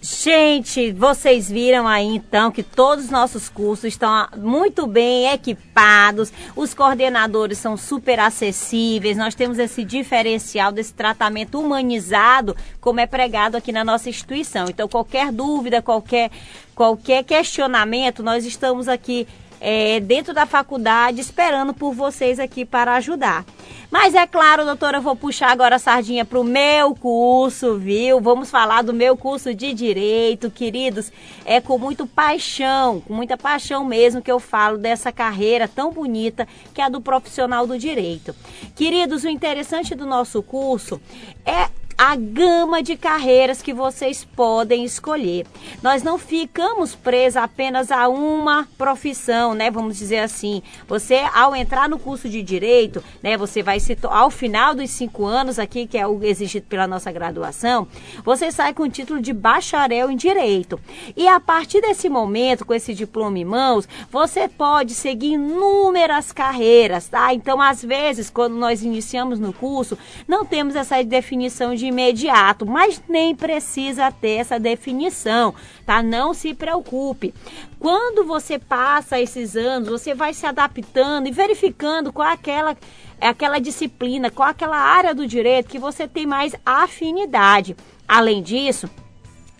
[0.08, 6.76] Gente, vocês viram aí então que todos os nossos cursos estão muito bem equipados, os
[6.76, 13.72] coordenadores são super acessíveis, nós temos esse diferencial desse tratamento humanizado, como é pregado aqui
[13.72, 14.68] na nossa instituição.
[14.70, 16.30] Então, qualquer dúvida, qualquer,
[16.76, 19.28] qualquer questionamento, nós estamos aqui
[19.68, 23.44] é, dentro da faculdade esperando por vocês aqui para ajudar.
[23.90, 28.22] Mas é claro, doutora, eu vou puxar agora a sardinha para o meu curso, viu?
[28.22, 31.12] Vamos falar do meu curso de Direito, queridos.
[31.44, 36.48] É com muito paixão, com muita paixão mesmo que eu falo dessa carreira tão bonita
[36.72, 38.36] que é a do profissional do direito.
[38.76, 41.02] Queridos, o interessante do nosso curso
[41.44, 45.46] é a gama de carreiras que vocês podem escolher.
[45.82, 49.72] Nós não ficamos presos apenas a uma profissão, né?
[49.72, 50.62] Vamos dizer assim.
[50.88, 53.38] Você, ao entrar no curso de direito, né?
[53.38, 57.12] Você vai se ao final dos cinco anos aqui, que é o exigido pela nossa
[57.12, 57.88] graduação,
[58.24, 60.80] você sai com o título de bacharel em direito.
[61.16, 67.08] E a partir desse momento, com esse diploma em mãos, você pode seguir inúmeras carreiras,
[67.08, 67.34] tá?
[67.34, 72.66] Então, às vezes, quando nós iniciamos no curso, não temos essa definição de de imediato,
[72.66, 75.54] mas nem precisa ter essa definição,
[75.86, 76.02] tá?
[76.02, 77.34] Não se preocupe.
[77.80, 82.76] Quando você passa esses anos, você vai se adaptando e verificando qual é aquela
[83.22, 87.76] é aquela disciplina, qual é aquela área do direito que você tem mais afinidade.
[88.06, 88.90] Além disso,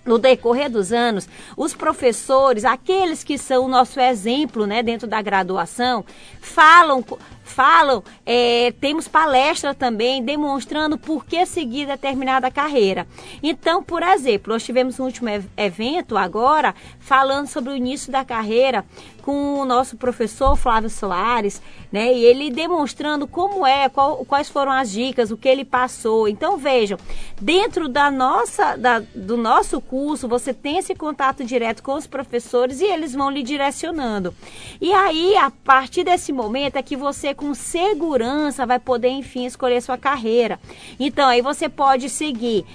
[0.06, 5.22] no decorrer dos anos, os professores, aqueles que são o nosso exemplo né, dentro da
[5.22, 6.04] graduação,
[6.42, 7.04] falam
[7.46, 13.08] falam, é, temos palestra também demonstrando por que seguir determinada carreira.
[13.42, 18.84] Então, por exemplo, nós tivemos um último evento agora falando sobre o início da carreira
[19.22, 21.60] com o nosso professor Flávio Soares,
[21.92, 22.14] né?
[22.14, 26.28] E ele demonstrando como é, qual, quais foram as dicas, o que ele passou.
[26.28, 26.98] Então vejam,
[27.42, 32.82] dentro da nossa, da, do nosso curso, você tem esse contato direto com os professores
[32.82, 34.32] e eles vão lhe direcionando.
[34.80, 39.82] E aí, a partir desse momento é que você com segurança vai poder, enfim, escolher
[39.82, 40.60] sua carreira.
[41.00, 42.66] Então, aí você pode seguir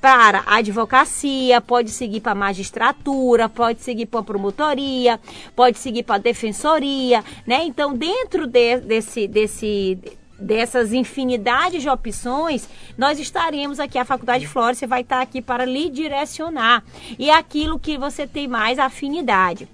[0.00, 5.20] para a advocacia, pode seguir para a magistratura, pode seguir para a promotoria,
[5.54, 7.64] pode seguir para a defensoria, né?
[7.64, 9.98] Então, dentro de, desse, desse
[10.38, 15.64] dessas infinidades de opções, nós estaremos aqui, a Faculdade Flores, você vai estar aqui para
[15.64, 16.84] lhe direcionar.
[17.18, 19.66] E é aquilo que você tem mais afinidade.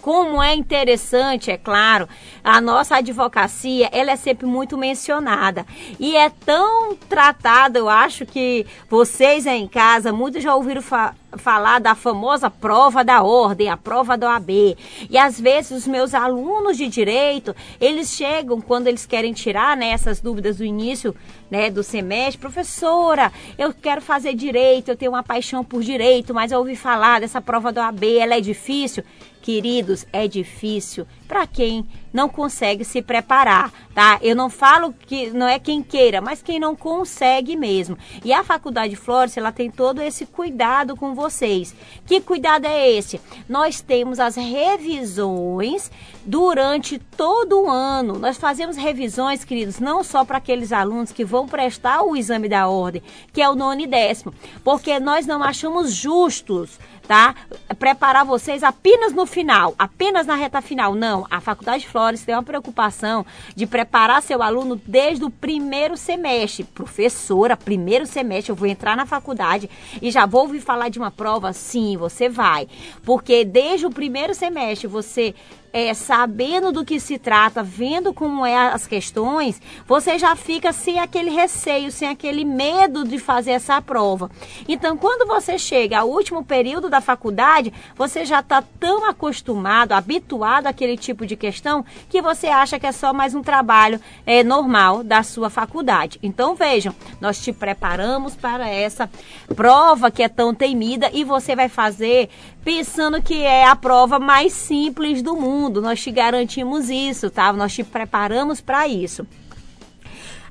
[0.00, 2.08] Como é interessante, é claro,
[2.42, 5.66] a nossa advocacia, ela é sempre muito mencionada.
[5.98, 11.14] E é tão tratada, eu acho que vocês aí em casa, muitos já ouviram falar
[11.36, 14.76] falar da famosa prova da ordem, a prova da OAB.
[15.10, 19.90] E às vezes os meus alunos de direito, eles chegam quando eles querem tirar né,
[19.90, 21.14] essas dúvidas do início
[21.50, 26.50] né, do semestre, professora, eu quero fazer direito, eu tenho uma paixão por direito, mas
[26.50, 29.04] eu ouvi falar dessa prova da OAB, ela é difícil.
[29.42, 34.18] Queridos, é difícil para quem não consegue se preparar, tá?
[34.22, 37.98] Eu não falo que não é quem queira, mas quem não consegue mesmo.
[38.24, 41.76] E a Faculdade Flores, ela tem todo esse cuidado com vocês.
[42.06, 43.20] Que cuidado é esse?
[43.46, 45.90] Nós temos as revisões
[46.24, 48.18] durante todo o ano.
[48.18, 52.68] Nós fazemos revisões, queridos, não só para aqueles alunos que vão prestar o exame da
[52.68, 54.32] ordem, que é o nono e décimo,
[54.64, 57.34] porque nós não achamos justos tá?
[57.78, 60.94] Preparar vocês apenas no final, apenas na reta final.
[60.94, 66.64] Não, a Faculdade Flores tem uma preocupação de preparar seu aluno desde o primeiro semestre.
[66.64, 71.10] Professora, primeiro semestre, eu vou entrar na faculdade e já vou ouvir falar de uma
[71.10, 71.52] prova?
[71.52, 72.68] Sim, você vai.
[73.04, 75.34] Porque desde o primeiro semestre você
[75.72, 80.98] é, sabendo do que se trata, vendo como é as questões, você já fica sem
[80.98, 84.30] aquele receio, sem aquele medo de fazer essa prova.
[84.68, 90.66] Então, quando você chega ao último período da faculdade, você já está tão acostumado, habituado
[90.66, 95.02] àquele tipo de questão, que você acha que é só mais um trabalho é, normal
[95.02, 96.18] da sua faculdade.
[96.22, 99.10] Então, vejam, nós te preparamos para essa
[99.54, 102.30] prova que é tão temida e você vai fazer
[102.64, 105.57] pensando que é a prova mais simples do mundo.
[105.80, 107.52] Nós te garantimos isso, tá?
[107.52, 109.26] Nós te preparamos para isso.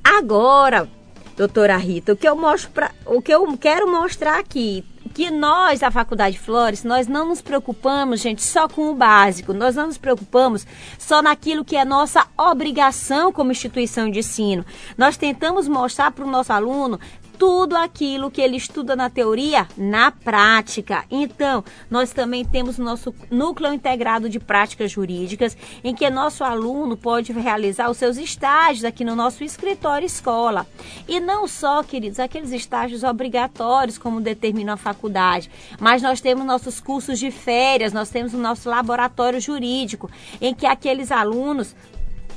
[0.04, 0.90] Agora,
[1.36, 5.80] doutora Rita, o que eu mostro pra, o que eu quero mostrar aqui, que nós
[5.80, 9.54] da Faculdade Flores, nós não nos preocupamos, gente, só com o básico.
[9.54, 10.66] Nós não nos preocupamos
[11.00, 14.66] só naquilo que é nossa obrigação como instituição de ensino.
[14.98, 17.00] Nós tentamos mostrar para o nosso aluno
[17.38, 21.06] tudo aquilo que ele estuda na teoria na prática.
[21.10, 26.98] Então, nós também temos o nosso núcleo integrado de práticas jurídicas, em que nosso aluno
[26.98, 30.66] pode realizar os seus estágios aqui no nosso escritório escola.
[31.08, 36.80] E não só, queridos, aqueles estágios obrigatórios, como determina a faculdade, mas nós temos nossos
[36.80, 40.10] cursos de férias, nós temos o nosso laboratório jurídico,
[40.42, 41.76] em que aqueles alunos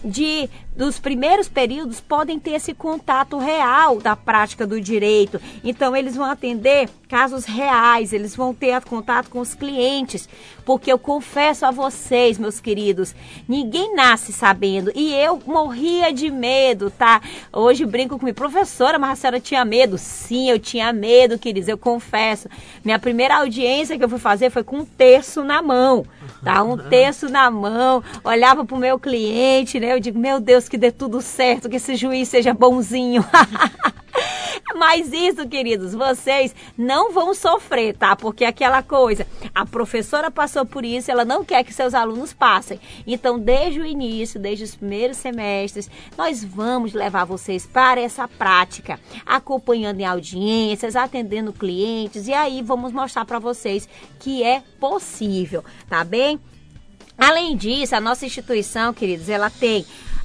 [0.04, 5.40] de dos primeiros períodos podem ter esse contato real da prática do direito.
[5.62, 10.28] Então eles vão atender casos reais, eles vão ter contato com os clientes,
[10.64, 13.14] porque eu confesso a vocês, meus queridos,
[13.48, 17.20] ninguém nasce sabendo e eu morria de medo, tá?
[17.52, 19.98] Hoje brinco comigo, professora, mas a senhora tinha medo?
[19.98, 22.48] Sim, eu tinha medo, queridos, eu confesso.
[22.84, 26.06] Minha primeira audiência que eu fui fazer foi com um terço na mão,
[26.44, 26.62] tá?
[26.62, 29.92] Um terço na mão, olhava pro meu cliente, né?
[29.92, 33.24] Eu digo, meu Deus, que dê tudo certo, que esse juiz seja bonzinho.
[34.74, 38.14] Mas isso, queridos, vocês não vão sofrer, tá?
[38.16, 42.80] Porque aquela coisa, a professora passou por isso, ela não quer que seus alunos passem.
[43.06, 48.98] Então, desde o início, desde os primeiros semestres, nós vamos levar vocês para essa prática,
[49.26, 53.88] acompanhando em audiências, atendendo clientes e aí vamos mostrar para vocês
[54.18, 56.40] que é possível, tá bem?
[57.18, 59.84] Além disso, a nossa instituição, queridos, ela tem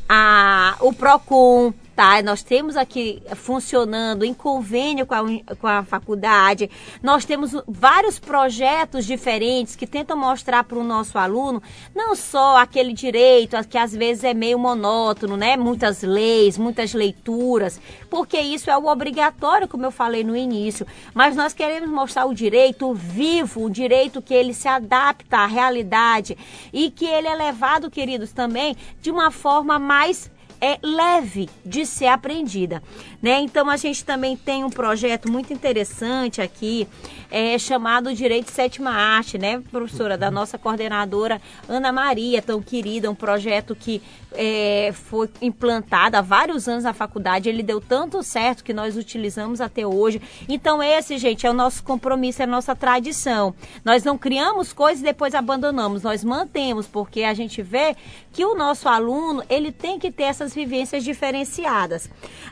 [0.09, 2.21] a, o PROCON, tá?
[2.21, 6.69] Nós temos aqui funcionando em convênio com a, com a faculdade.
[7.01, 11.63] Nós temos vários projetos diferentes que tentam mostrar para o nosso aluno
[11.95, 15.55] não só aquele direito que às vezes é meio monótono, né?
[15.55, 17.79] Muitas leis, muitas leituras,
[18.09, 20.85] porque isso é o obrigatório, como eu falei no início.
[21.13, 26.37] Mas nós queremos mostrar o direito vivo, o direito que ele se adapta à realidade
[26.73, 30.29] e que ele é levado, queridos, também de uma forma mais
[30.65, 32.81] é leve de ser aprendida,
[33.21, 33.39] né?
[33.41, 36.87] Então a gente também tem um projeto muito interessante aqui,
[37.31, 43.15] é chamado Direito Sétima Arte, né, professora, da nossa coordenadora Ana Maria, tão querida, um
[43.15, 44.01] projeto que
[44.33, 49.61] é, foi implantado há vários anos na faculdade, ele deu tanto certo que nós utilizamos
[49.61, 50.21] até hoje.
[50.47, 53.53] Então esse, gente, é o nosso compromisso, é a nossa tradição.
[53.83, 57.95] Nós não criamos coisas e depois abandonamos, nós mantemos, porque a gente vê
[58.31, 62.09] que o nosso aluno, ele tem que ter essas vivências diferenciadas.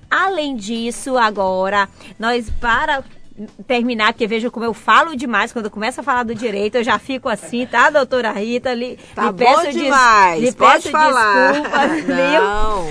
[0.09, 1.89] Além disso, agora,
[2.19, 3.03] nós para
[3.65, 6.83] terminar, porque veja como eu falo demais quando eu começo a falar do direito, eu
[6.83, 8.73] já fico assim, tá, doutora Rita?
[8.73, 11.53] Lhe, tá lhe peço demais, lhe pode peço falar.
[11.53, 12.87] desculpas, Não.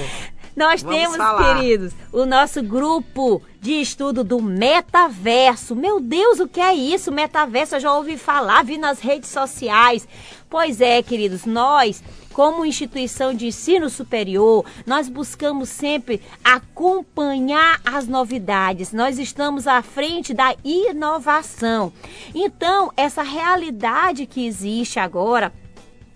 [0.55, 1.55] Nós Vamos temos, falar.
[1.57, 5.75] queridos, o nosso grupo de estudo do metaverso.
[5.75, 7.11] Meu Deus, o que é isso?
[7.11, 10.07] Metaverso, eu já ouvi falar, vi nas redes sociais.
[10.51, 12.03] Pois é, queridos, nós
[12.33, 18.93] como instituição de ensino superior, nós buscamos sempre acompanhar as novidades.
[18.93, 21.93] Nós estamos à frente da inovação.
[22.35, 25.53] Então, essa realidade que existe agora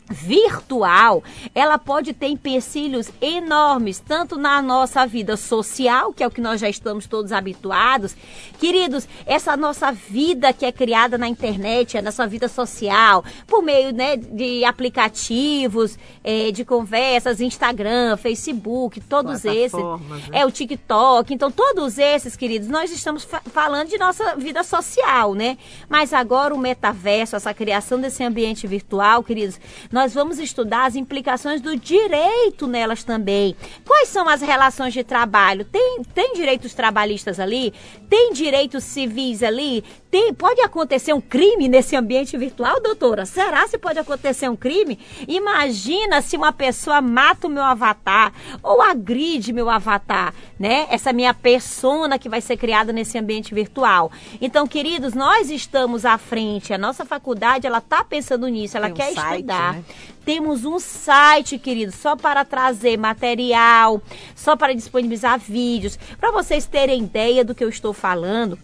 [0.09, 1.23] virtual,
[1.55, 6.61] ela pode ter empecilhos enormes, tanto na nossa vida social, que é o que nós
[6.61, 8.17] já estamos todos habituados.
[8.59, 13.93] Queridos, essa nossa vida que é criada na internet, a nossa vida social, por meio
[13.93, 19.73] né, de aplicativos, é, de conversas, Instagram, Facebook, todos esses.
[19.73, 20.23] Né?
[20.33, 21.33] É o TikTok.
[21.33, 25.57] Então, todos esses, queridos, nós estamos fa falando de nossa vida social, né?
[25.89, 29.59] Mas agora o metaverso, essa criação desse ambiente virtual, queridos,
[29.97, 33.57] nós vamos estudar as implicações do direito nelas também.
[33.83, 35.65] Quais são as relações de trabalho?
[35.65, 37.73] Tem, tem direitos trabalhistas ali?
[38.09, 39.85] Tem direitos civis ali?
[40.11, 43.27] Tem, pode acontecer um crime nesse ambiente virtual, doutora?
[43.27, 44.99] Será se pode acontecer um crime?
[45.27, 48.33] Imagina se uma pessoa mata o meu avatar
[48.63, 50.87] ou agride meu avatar, né?
[50.91, 54.11] Essa minha persona que vai ser criada nesse ambiente virtual.
[54.41, 56.73] Então, queridos, nós estamos à frente.
[56.73, 58.77] A nossa faculdade, ela está pensando nisso.
[58.77, 59.75] Ela Tem quer um site, estudar.
[59.75, 59.85] Né?
[60.25, 64.03] Temos um site, querido, só para trazer material,
[64.35, 65.97] só para disponibilizar vídeos.
[66.19, 68.59] Para vocês terem ideia do que eu estou falando,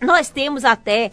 [0.00, 1.10] nós temos até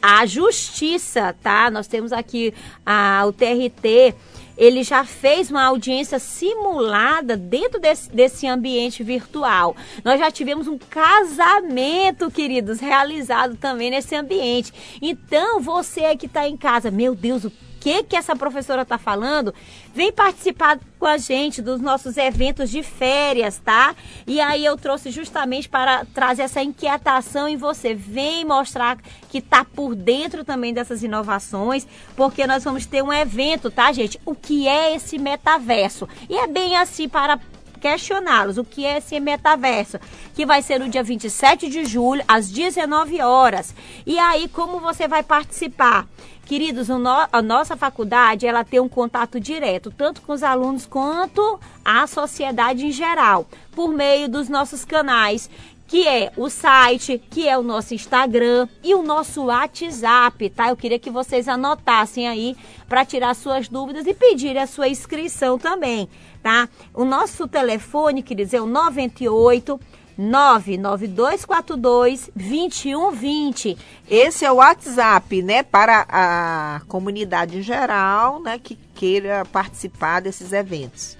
[0.00, 1.70] a justiça, tá?
[1.70, 4.14] Nós temos aqui a, o TRT
[4.56, 9.74] ele já fez uma audiência simulada dentro desse, desse ambiente virtual.
[10.04, 14.72] Nós já tivemos um casamento, queridos, realizado também nesse ambiente.
[15.00, 17.52] Então, você que está em casa, meu Deus, o
[17.82, 19.52] que que essa professora está falando,
[19.92, 23.96] vem participar com a gente dos nossos eventos de férias, tá?
[24.24, 27.92] E aí eu trouxe justamente para trazer essa inquietação em você.
[27.92, 33.68] Vem mostrar que tá por dentro também dessas inovações, porque nós vamos ter um evento,
[33.68, 34.20] tá, gente?
[34.24, 36.08] O que é esse metaverso?
[36.30, 37.40] E é bem assim para
[37.82, 39.98] questioná-los o que é esse metaverso,
[40.34, 43.74] que vai ser no dia 27 de julho, às 19 horas.
[44.06, 46.06] E aí, como você vai participar?
[46.44, 52.06] Queridos, a nossa faculdade ela tem um contato direto, tanto com os alunos quanto a
[52.06, 55.48] sociedade em geral, por meio dos nossos canais
[55.92, 60.70] que é o site, que é o nosso Instagram e o nosso WhatsApp, tá?
[60.70, 62.56] Eu queria que vocês anotassem aí
[62.88, 66.08] para tirar suas dúvidas e pedir a sua inscrição também,
[66.42, 66.66] tá?
[66.94, 69.78] O nosso telefone, queridos, é o 98
[70.16, 73.76] 99242 2120.
[74.08, 80.54] Esse é o WhatsApp, né, para a comunidade em geral, né, que queira participar desses
[80.54, 81.18] eventos.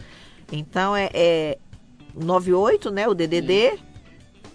[0.51, 1.59] Então é, é
[2.15, 3.73] 98, né, o DDD.
[3.73, 3.92] Sim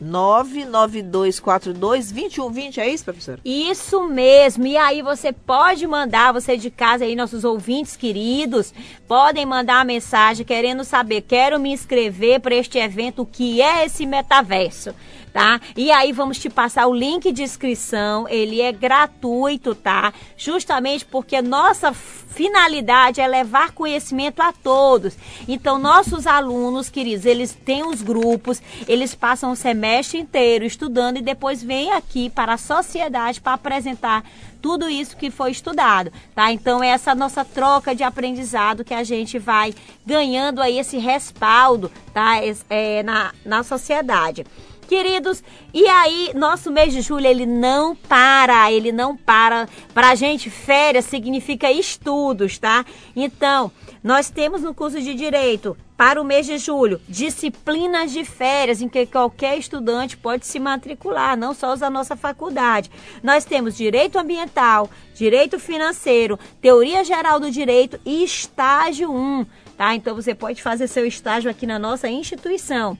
[0.04, 3.40] 992422120, é isso, professora?
[3.44, 4.68] Isso mesmo.
[4.68, 8.72] E aí você pode mandar, você de casa aí, nossos ouvintes queridos,
[9.08, 13.86] podem mandar uma mensagem querendo saber, quero me inscrever para este evento, o que é
[13.86, 14.94] esse metaverso
[15.38, 15.62] tá?
[15.76, 20.12] E aí vamos te passar o link de inscrição, ele é gratuito, tá?
[20.36, 25.16] Justamente porque nossa finalidade é levar conhecimento a todos.
[25.48, 31.22] Então, nossos alunos, queridos, eles têm os grupos, eles passam o semestre inteiro estudando e
[31.22, 34.24] depois vêm aqui para a sociedade para apresentar
[34.62, 36.52] tudo isso que foi estudado, tá?
[36.52, 39.74] Então, é essa nossa troca de aprendizado que a gente vai
[40.06, 42.38] ganhando aí esse respaldo, tá?
[42.68, 44.44] É, na, na sociedade.
[44.88, 49.70] Queridos, e aí, nosso mês de julho, ele não para, ele não para.
[49.94, 52.84] Pra gente, férias significa estudos, tá?
[53.16, 58.82] Então, nós temos no curso de Direito, para o mês de julho, disciplinas de férias
[58.82, 62.90] em que qualquer estudante pode se matricular, não só os da nossa faculdade.
[63.22, 69.46] Nós temos Direito Ambiental, Direito Financeiro, Teoria Geral do Direito e Estágio 1,
[69.78, 69.96] tá?
[69.96, 72.98] Então, você pode fazer seu estágio aqui na nossa instituição.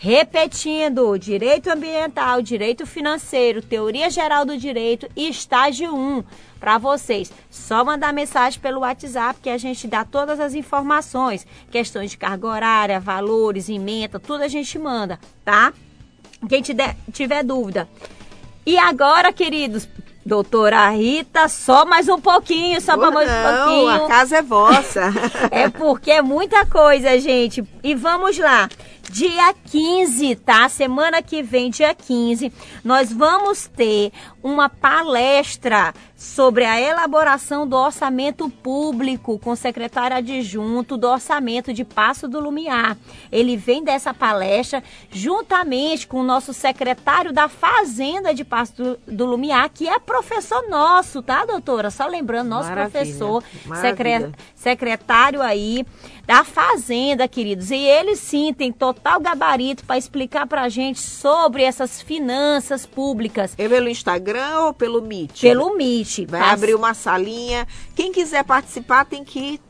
[0.00, 6.22] Repetindo, direito ambiental, direito financeiro, teoria geral do direito e estágio 1
[6.60, 7.32] para vocês.
[7.50, 12.46] Só mandar mensagem pelo WhatsApp que a gente dá todas as informações, questões de carga
[12.46, 15.72] horária, valores, emenda, tudo a gente manda, tá?
[16.48, 17.88] Quem tiver dúvida.
[18.64, 19.88] E agora, queridos,
[20.28, 23.88] Doutora Rita, só mais um pouquinho, só para mais um pouquinho.
[23.88, 25.10] A casa é vossa.
[25.50, 27.64] é porque é muita coisa, gente.
[27.82, 28.68] E vamos lá.
[29.10, 30.68] Dia 15, tá?
[30.68, 32.52] Semana que vem, dia 15,
[32.84, 34.12] nós vamos ter
[34.42, 41.84] uma palestra sobre a elaboração do orçamento público com o secretário adjunto do orçamento de
[41.84, 42.98] Passo do Lumiar.
[43.30, 49.26] Ele vem dessa palestra juntamente com o nosso secretário da Fazenda de Passo do, do
[49.26, 51.88] Lumiar, que é professor nosso, tá, doutora?
[51.88, 52.90] Só lembrando, nosso Maravilha.
[52.90, 53.44] professor,
[53.80, 55.86] secre, secretário aí
[56.26, 57.70] da Fazenda, queridos.
[57.70, 63.54] E ele sim tem total gabarito para explicar para a gente sobre essas finanças públicas.
[63.56, 65.40] É pelo Instagram ou pelo Meet?
[65.40, 66.07] Pelo Meet.
[66.26, 66.52] Vai Faz...
[66.52, 67.66] abrir uma salinha.
[67.94, 69.60] Quem quiser participar tem que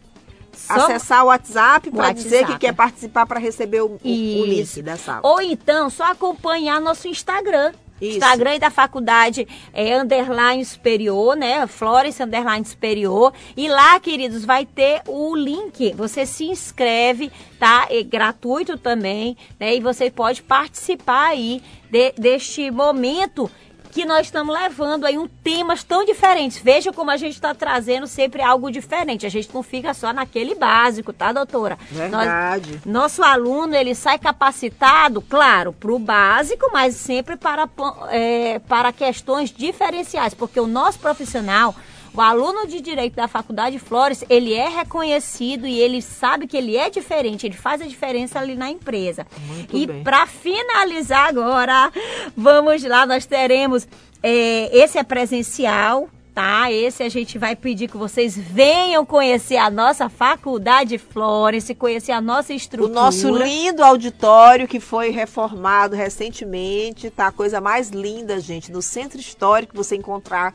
[0.52, 0.74] só...
[0.74, 4.96] acessar o WhatsApp para dizer que quer participar para receber o, o, o link da
[4.96, 5.20] sala.
[5.22, 7.72] Ou então só acompanhar nosso Instagram.
[8.00, 8.16] Isso.
[8.18, 11.66] Instagram da faculdade é underline superior, né?
[11.66, 13.32] Florence underline superior.
[13.56, 15.92] E lá, queridos, vai ter o link.
[15.94, 17.88] Você se inscreve, tá?
[17.90, 19.74] É gratuito também, né?
[19.74, 21.60] E você pode participar aí
[21.90, 23.50] de, deste momento
[23.88, 26.58] que nós estamos levando aí um temas tão diferentes.
[26.58, 29.26] Veja como a gente está trazendo sempre algo diferente.
[29.26, 31.78] A gente não fica só naquele básico, tá, doutora?
[31.90, 32.80] Verdade.
[32.84, 37.68] Nós, nosso aluno, ele sai capacitado, claro, para o básico, mas sempre para,
[38.10, 41.74] é, para questões diferenciais, porque o nosso profissional
[42.14, 46.76] o aluno de direito da Faculdade Flores, ele é reconhecido e ele sabe que ele
[46.76, 49.26] é diferente, ele faz a diferença ali na empresa.
[49.46, 51.92] Muito e para finalizar agora,
[52.36, 53.86] vamos lá, nós teremos
[54.22, 56.70] é, esse é presencial, tá?
[56.70, 62.20] Esse a gente vai pedir que vocês venham conhecer a nossa faculdade Florence, conhecer a
[62.20, 62.90] nossa estrutura.
[62.90, 67.26] O nosso lindo auditório que foi reformado recentemente, tá?
[67.26, 70.54] A coisa mais linda, gente, no centro histórico você encontrar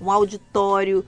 [0.00, 1.04] um auditório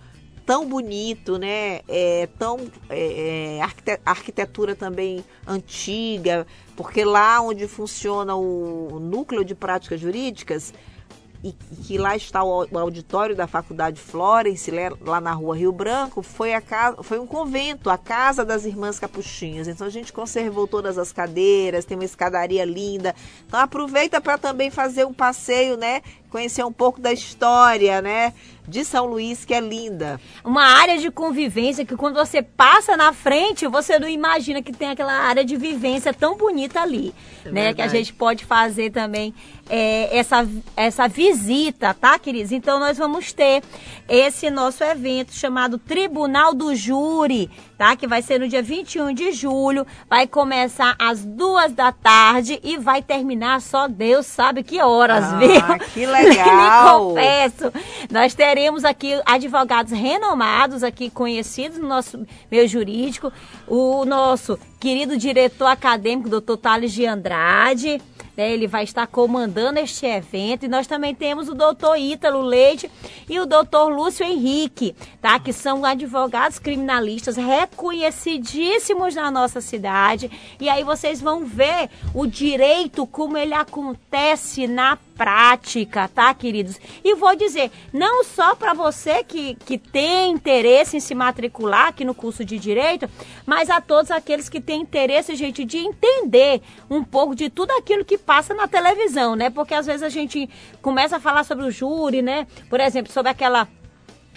[0.46, 1.80] tão bonito, né?
[1.88, 10.00] É, tão é, é arquitetura também antiga, porque lá onde funciona o núcleo de práticas
[10.00, 10.72] jurídicas
[11.42, 14.70] e que lá está o, auditório da Faculdade Florence,
[15.00, 18.98] lá na rua Rio Branco, foi, a casa, foi um convento, a Casa das Irmãs
[18.98, 19.68] Capuchinhas.
[19.68, 23.14] Então a gente conservou todas as cadeiras, tem uma escadaria linda.
[23.46, 26.02] Então aproveita para também fazer um passeio, né?
[26.36, 28.34] Conhecer um pouco da história, né?
[28.68, 30.20] de São Luís, que é linda.
[30.44, 34.88] Uma área de convivência que quando você passa na frente, você não imagina que tem
[34.88, 37.14] aquela área de vivência tão bonita ali,
[37.44, 37.64] é né?
[37.66, 37.74] Verdade.
[37.76, 39.32] Que a gente pode fazer também
[39.70, 42.52] é, essa, essa visita, tá, queridos?
[42.52, 43.62] Então nós vamos ter
[44.08, 47.96] esse nosso evento chamado Tribunal do Júri, tá?
[47.96, 52.76] Que vai ser no dia 21 de julho, vai começar às duas da tarde e
[52.76, 55.88] vai terminar só Deus sabe que horas, ah, viu?
[55.92, 57.08] Que legal!
[57.08, 57.72] confesso.
[58.10, 63.32] Nós teremos aqui advogados renomados aqui conhecidos no nosso meio jurídico,
[63.66, 68.00] o nosso querido diretor acadêmico, doutor Thales de Andrade,
[68.36, 70.64] né, ele vai estar comandando este evento.
[70.64, 72.88] E nós também temos o doutor Ítalo Leite
[73.28, 75.40] e o doutor Lúcio Henrique, tá?
[75.40, 80.30] Que são advogados criminalistas reconhecidíssimos na nossa cidade.
[80.60, 86.78] E aí vocês vão ver o direito como ele acontece na prática, tá, queridos?
[87.02, 92.04] E vou dizer, não só para você que, que tem interesse em se matricular aqui
[92.04, 93.08] no curso de Direito,
[93.46, 96.60] mas a todos aqueles que têm tem interesse, gente, de entender
[96.90, 99.48] um pouco de tudo aquilo que passa na televisão, né?
[99.48, 100.48] Porque às vezes a gente
[100.82, 102.46] começa a falar sobre o júri, né?
[102.68, 103.66] Por exemplo, sobre aquela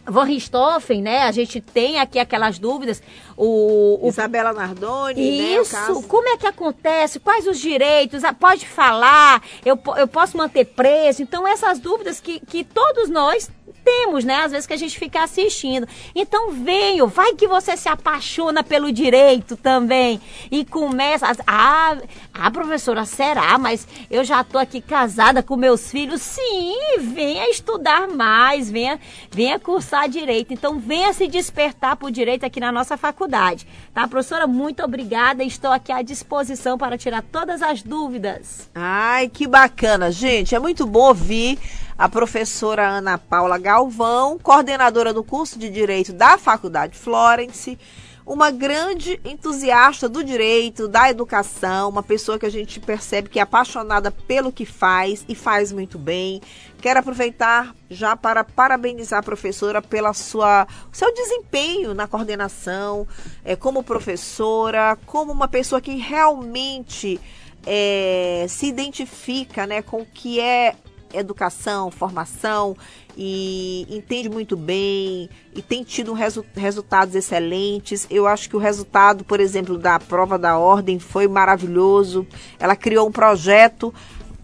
[0.05, 1.23] Van Richthofen, né?
[1.23, 3.01] A gente tem aqui aquelas dúvidas.
[3.35, 4.09] O, o...
[4.09, 5.81] Isabela Nardoni, Isso, né?
[5.87, 6.03] Caso...
[6.03, 7.19] como é que acontece?
[7.19, 8.23] Quais os direitos?
[8.23, 9.41] Ah, pode falar?
[9.65, 11.21] Eu, eu posso manter preço?
[11.21, 13.51] Então, essas dúvidas que, que todos nós
[13.89, 14.43] temos, né?
[14.43, 15.87] Às vezes que a gente fica assistindo.
[16.13, 20.21] Então venho, vai que você se apaixona pelo direito também
[20.51, 21.25] e começa.
[21.47, 21.97] A,
[22.31, 23.57] ah, professora, será?
[23.57, 26.21] Mas eu já tô aqui casada com meus filhos.
[26.21, 28.99] Sim, venha estudar mais, venha,
[29.31, 30.53] venha cursar direito.
[30.53, 33.65] Então venha se despertar por direito aqui na nossa faculdade.
[33.91, 34.45] Tá, professora?
[34.45, 35.43] Muito obrigada.
[35.43, 38.69] Estou aqui à disposição para tirar todas as dúvidas.
[38.75, 40.53] Ai, que bacana, gente.
[40.53, 41.57] É muito bom ouvir
[41.99, 47.77] a professora Ana Paula Galvão, coordenadora do curso de Direito da Faculdade Florence,
[48.25, 53.41] uma grande entusiasta do direito, da educação, uma pessoa que a gente percebe que é
[53.41, 56.39] apaixonada pelo que faz e faz muito bem.
[56.81, 63.05] Quero aproveitar já para parabenizar a professora pela sua seu desempenho na coordenação,
[63.43, 67.19] é, como professora, como uma pessoa que realmente
[67.65, 70.75] é, se identifica né, com o que é
[71.13, 72.75] educação, formação
[73.17, 78.07] e entende muito bem e tem tido resu resultados excelentes.
[78.09, 82.25] Eu acho que o resultado, por exemplo, da prova da ordem foi maravilhoso.
[82.59, 83.93] Ela criou um projeto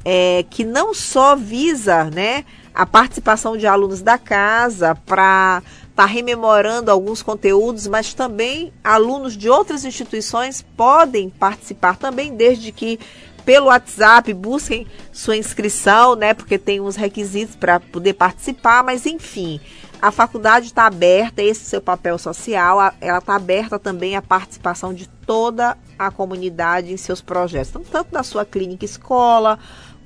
[0.04, 6.06] é, que não só visa né, a participação de alunos da casa para estar tá
[6.06, 13.00] rememorando alguns conteúdos, mas também alunos de outras instituições podem participar também, desde que
[13.46, 16.34] pelo WhatsApp, busquem sua inscrição, né?
[16.34, 19.62] Porque tem uns requisitos para poder participar, mas enfim,
[20.02, 24.94] a faculdade está aberta, esse é seu papel social, ela está aberta também à participação
[24.94, 29.58] de toda a comunidade em seus projetos, então, tanto na sua clínica escola,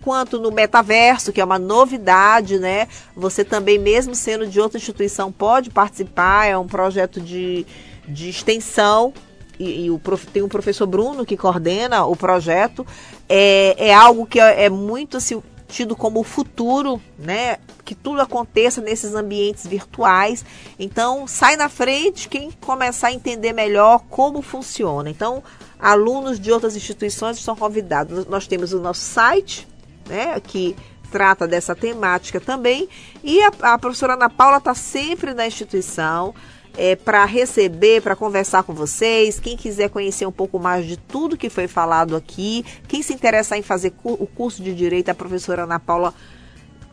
[0.01, 2.87] quanto no metaverso, que é uma novidade, né?
[3.15, 7.65] Você também, mesmo sendo de outra instituição, pode participar, é um projeto de,
[8.07, 9.13] de extensão
[9.59, 12.87] e, e o prof, tem o professor Bruno que coordena o projeto,
[13.27, 17.57] é, é algo que é, é muito assim, tido como o futuro, né?
[17.85, 20.43] Que tudo aconteça nesses ambientes virtuais.
[20.79, 25.09] Então, sai na frente quem começar a entender melhor como funciona.
[25.09, 25.43] Então,
[25.79, 28.25] alunos de outras instituições estão convidados.
[28.25, 29.67] Nós temos o nosso site,
[30.07, 30.39] né?
[30.39, 30.75] Que
[31.11, 32.87] trata dessa temática também.
[33.23, 36.33] E a, a professora Ana Paula está sempre na instituição
[36.77, 39.39] é, para receber, para conversar com vocês.
[39.39, 43.57] Quem quiser conhecer um pouco mais de tudo que foi falado aqui, quem se interessar
[43.57, 46.13] em fazer o curso de Direito, a professora Ana Paula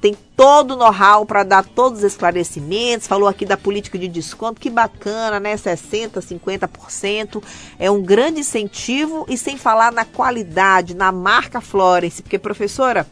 [0.01, 3.07] tem todo o know-how para dar todos os esclarecimentos.
[3.07, 5.57] Falou aqui da política de desconto, que bacana, né?
[5.57, 7.43] 60%, 50%.
[7.79, 12.23] É um grande incentivo e sem falar na qualidade, na marca Florence.
[12.23, 13.07] Porque, professora,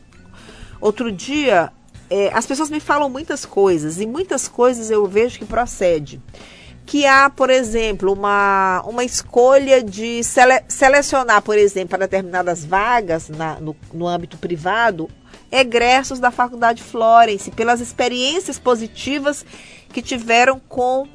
[0.81, 1.73] outro dia
[2.11, 6.21] é, as pessoas me falam muitas coisas e muitas coisas eu vejo que procede.
[6.87, 13.29] Que há, por exemplo, uma, uma escolha de sele, selecionar, por exemplo, para determinadas vagas
[13.31, 15.09] na, no, no âmbito privado,
[15.51, 19.47] egressos da Faculdade Florence, pelas experiências positivas
[19.93, 21.09] que tiveram com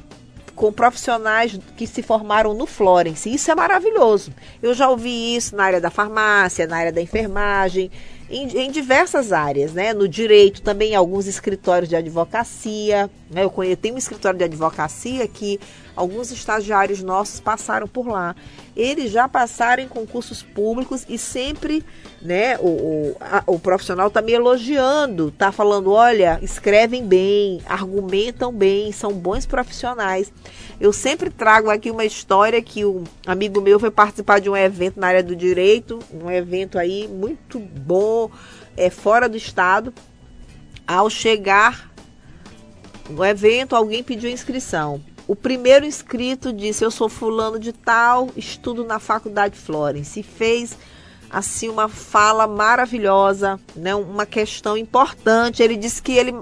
[0.59, 3.33] com profissionais que se formaram no Florence.
[3.33, 4.33] Isso é maravilhoso.
[4.61, 7.89] Eu já ouvi isso na área da farmácia, na área da enfermagem,
[8.29, 9.93] em, em, diversas áreas, né?
[9.93, 13.09] No direito, também alguns escritórios de advocacia.
[13.29, 13.43] Né?
[13.43, 15.59] Eu conheço, tem um escritório de advocacia que
[15.99, 18.33] alguns estagiários nossos passaram por lá.
[18.73, 21.83] Eles já passaram em concursos públicos e sempre,
[22.21, 28.53] né, o, o, a, o profissional está me elogiando, está falando, olha, escrevem bem, argumentam
[28.53, 30.31] bem, são bons profissionais.
[30.79, 35.01] Eu sempre trago aqui uma história que um amigo meu foi participar de um evento
[35.01, 38.31] na área do direito, um evento aí muito bom,
[38.77, 39.93] é fora do estado.
[40.87, 41.91] Ao chegar
[43.09, 45.01] no evento, alguém pediu inscrição.
[45.29, 50.19] O primeiro inscrito disse: Eu sou fulano de tal, estudo na Faculdade Florence.
[50.19, 50.75] E fez
[51.29, 53.93] assim uma fala maravilhosa, né?
[53.93, 55.61] uma questão importante.
[55.61, 56.35] Ele disse que ele,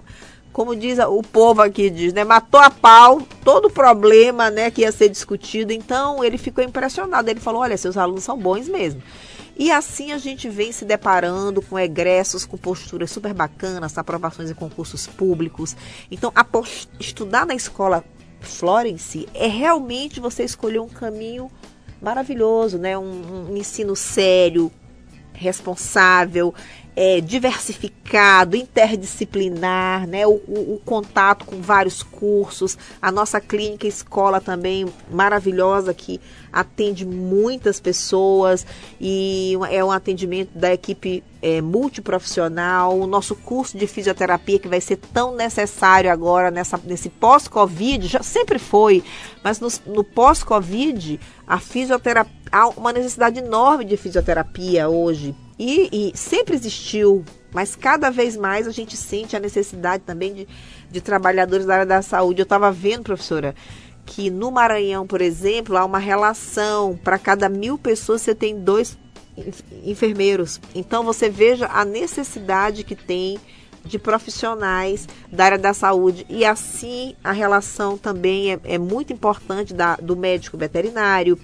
[0.53, 2.23] como diz o povo aqui diz, né?
[2.23, 4.71] matou a pau todo o problema né?
[4.71, 5.73] que ia ser discutido.
[5.73, 7.29] Então ele ficou impressionado.
[7.29, 9.03] Ele falou: Olha, seus alunos são bons mesmo.
[9.57, 14.53] E assim a gente vem se deparando com egressos, com posturas super bacanas, aprovações em
[14.53, 15.75] concursos públicos.
[16.09, 16.31] Então,
[16.97, 18.01] estudar na escola
[18.39, 21.51] Florence é realmente você escolher um caminho
[22.01, 22.97] maravilhoso, né?
[22.97, 24.71] Um, um ensino sério,
[25.33, 26.53] responsável,
[26.95, 30.25] é, diversificado, interdisciplinar, né?
[30.25, 36.19] O, o, o, contato com vários cursos, a nossa clínica escola também maravilhosa que
[36.52, 38.66] atende muitas pessoas
[39.00, 44.82] e é um atendimento da equipe é, multiprofissional, o nosso curso de fisioterapia que vai
[44.82, 49.04] ser tão necessário agora nessa, nesse pós-Covid, já sempre foi,
[49.43, 56.18] mas no, no pós-Covid a fisioterapia há uma necessidade enorme de fisioterapia hoje e, e,
[56.18, 60.48] sempre existiu, mas cada vez mais a gente sente a necessidade também de,
[60.89, 62.41] de trabalhadores da área da saúde.
[62.41, 63.56] Eu estava vendo, professora,
[64.08, 66.97] que no Maranhão, por exemplo, há uma relação.
[67.03, 68.97] Para cada mil pessoas você tem dois
[69.84, 70.60] enfermeiros.
[70.74, 73.38] Então você veja a necessidade que tem
[73.84, 76.26] de profissionais da área da saúde.
[76.30, 81.38] E assim a relação também é, é muito importante da, do médico veterinário,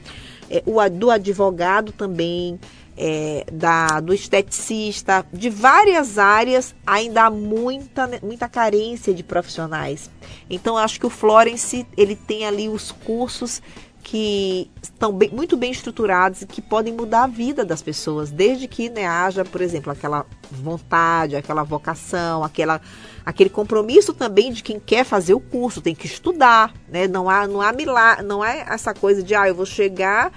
[0.49, 2.59] é, o, do advogado também
[2.97, 10.09] é, da, do esteticista, de várias áreas, ainda há muita, muita carência de profissionais.
[10.49, 13.61] Então, acho que o Florence ele tem ali os cursos
[14.03, 18.67] que estão bem, muito bem estruturados e que podem mudar a vida das pessoas, desde
[18.67, 22.81] que né, haja, por exemplo, aquela vontade, aquela vocação, aquela,
[23.25, 27.07] aquele compromisso também de quem quer fazer o curso, tem que estudar, né?
[27.07, 30.33] Não há, não há milagre, não é essa coisa de ah, eu vou chegar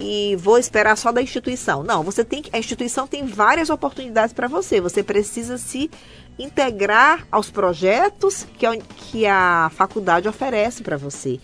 [0.00, 1.82] e vou esperar só da instituição.
[1.82, 4.80] Não, você tem que, a instituição tem várias oportunidades para você.
[4.80, 5.90] Você precisa se
[6.38, 11.40] integrar aos projetos que a, que a faculdade oferece para você.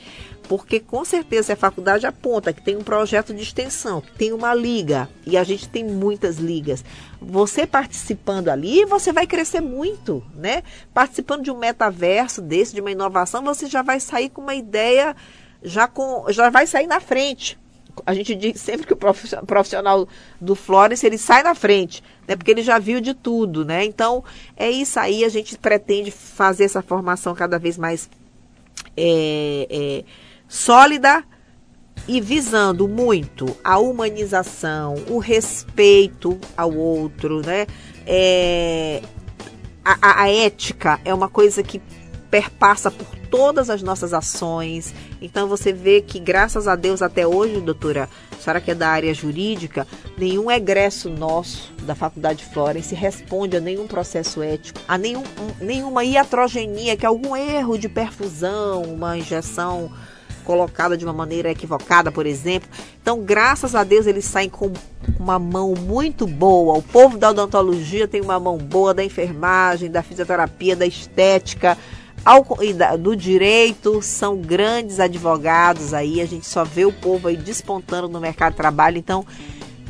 [0.48, 5.08] Porque com certeza a faculdade aponta que tem um projeto de extensão, tem uma liga,
[5.26, 6.84] e a gente tem muitas ligas.
[7.20, 10.62] Você participando ali, você vai crescer muito, né?
[10.92, 15.16] Participando de um metaverso desse, de uma inovação, você já vai sair com uma ideia,
[15.62, 17.58] já, com, já vai sair na frente
[18.04, 20.08] a gente diz sempre que o profissional
[20.40, 22.36] do Florence ele sai na frente, né?
[22.36, 23.84] Porque ele já viu de tudo, né?
[23.84, 24.24] Então
[24.56, 25.24] é isso aí.
[25.24, 28.08] A gente pretende fazer essa formação cada vez mais
[28.96, 30.04] é, é,
[30.48, 31.24] sólida
[32.06, 37.66] e visando muito a humanização, o respeito ao outro, né?
[38.06, 39.02] É,
[39.84, 41.80] a, a ética é uma coisa que
[42.34, 44.92] perpassa por todas as nossas ações.
[45.22, 48.88] Então você vê que, graças a Deus, até hoje, doutora, a senhora que é da
[48.88, 49.86] área jurídica,
[50.18, 55.22] nenhum egresso nosso da Faculdade Florence responde a nenhum processo ético, a nenhum,
[55.60, 59.92] nenhuma iatrogenia, que é algum erro de perfusão, uma injeção
[60.44, 62.68] colocada de uma maneira equivocada, por exemplo.
[63.00, 64.72] Então, graças a Deus, eles saem com
[65.20, 66.76] uma mão muito boa.
[66.76, 71.78] O povo da odontologia tem uma mão boa, da enfermagem, da fisioterapia, da estética
[72.24, 72.46] ao,
[72.98, 78.20] do direito, são grandes advogados aí, a gente só vê o povo aí despontando no
[78.20, 78.96] mercado de trabalho.
[78.96, 79.26] Então,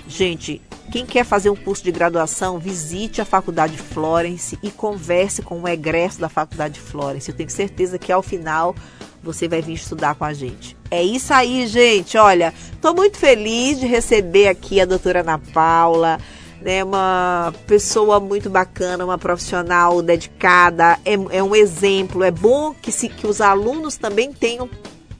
[0.08, 0.60] gente,
[0.90, 5.68] quem quer fazer um curso de graduação, visite a Faculdade Florence e converse com o
[5.68, 7.30] egresso da Faculdade Florence.
[7.30, 8.74] Eu tenho certeza que ao final
[9.22, 10.76] você vai vir estudar com a gente.
[10.90, 12.18] É isso aí, gente.
[12.18, 16.18] Olha, estou muito feliz de receber aqui a doutora Ana Paula
[16.64, 22.24] né, uma pessoa muito bacana, uma profissional dedicada, é, é um exemplo.
[22.24, 24.68] É bom que, se, que os alunos também tenham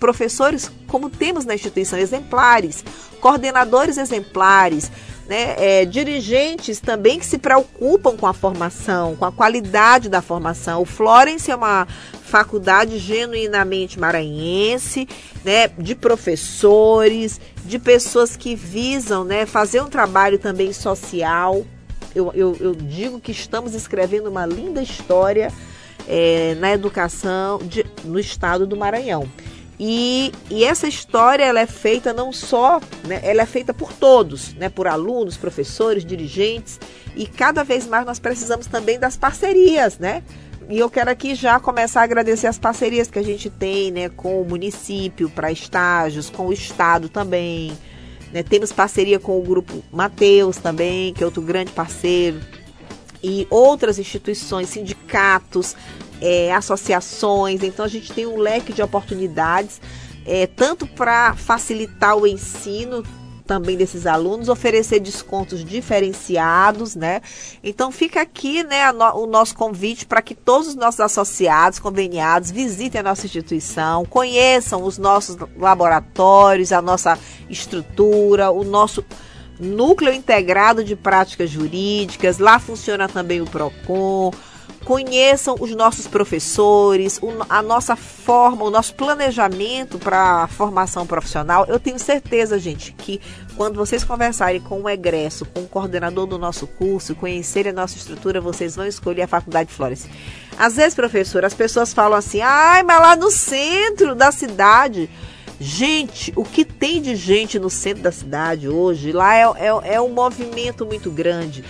[0.01, 2.83] professores, como temos na instituição, exemplares,
[3.21, 4.91] coordenadores exemplares,
[5.29, 10.83] né, é, dirigentes também que se preocupam com a formação, com a qualidade da formação.
[10.83, 11.87] O Florence é uma
[12.23, 15.09] faculdade genuinamente maranhense,
[15.45, 21.65] né, de professores, de pessoas que visam né, fazer um trabalho também social.
[22.15, 25.51] Eu, eu, eu digo que estamos escrevendo uma linda história
[26.07, 29.29] é, na educação de, no estado do Maranhão.
[29.79, 34.55] E, e, essa história ela é feita não só, né, ela é feita por todos,
[34.55, 36.79] né, por alunos, professores, dirigentes,
[37.17, 40.23] e cada vez mais nós precisamos também das parcerias, né?
[40.69, 44.09] E eu quero aqui já começar a agradecer as parcerias que a gente tem, né,
[44.09, 47.73] com o município para estágios, com o estado também.
[48.33, 48.43] Né?
[48.43, 52.41] Temos parceria com o grupo Mateus também, que é outro grande parceiro,
[53.23, 55.77] e outras instituições, sindicatos,
[56.25, 57.63] é, associações.
[57.63, 59.79] Então a gente tem um leque de oportunidades,
[60.25, 63.05] é, tanto para facilitar o ensino
[63.47, 67.21] também desses alunos, oferecer descontos diferenciados, né?
[67.63, 72.51] Então fica aqui, né, no, o nosso convite para que todos os nossos associados, conveniados,
[72.51, 77.19] visitem a nossa instituição, conheçam os nossos laboratórios, a nossa
[77.51, 79.05] estrutura, o nosso
[79.61, 82.39] núcleo integrado de práticas jurídicas.
[82.39, 84.33] Lá funciona também o Procon
[84.85, 91.65] conheçam os nossos professores, a nossa forma, o nosso planejamento para a formação profissional.
[91.67, 93.21] Eu tenho certeza, gente, que
[93.57, 97.97] quando vocês conversarem com o egresso, com o coordenador do nosso curso, conhecerem a nossa
[97.97, 100.07] estrutura, vocês vão escolher a Faculdade Flores.
[100.59, 105.09] Às vezes, professor, as pessoas falam assim: ai, mas lá no centro da cidade.
[105.61, 110.01] Gente, o que tem de gente no centro da cidade hoje, lá é, é, é
[110.01, 111.65] um movimento muito grande.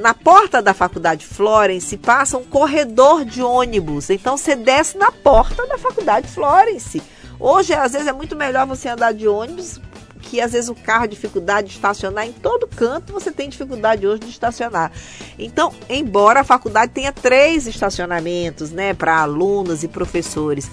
[0.00, 4.08] Na porta da Faculdade Florence passa um corredor de ônibus.
[4.08, 7.02] Então você desce na porta da Faculdade Florence.
[7.38, 9.78] Hoje, às vezes, é muito melhor você andar de ônibus
[10.22, 14.20] que às vezes o carro dificuldade de estacionar em todo canto você tem dificuldade hoje
[14.20, 14.92] de estacionar.
[15.38, 20.70] Então, embora a faculdade tenha três estacionamentos, né, para alunos e professores.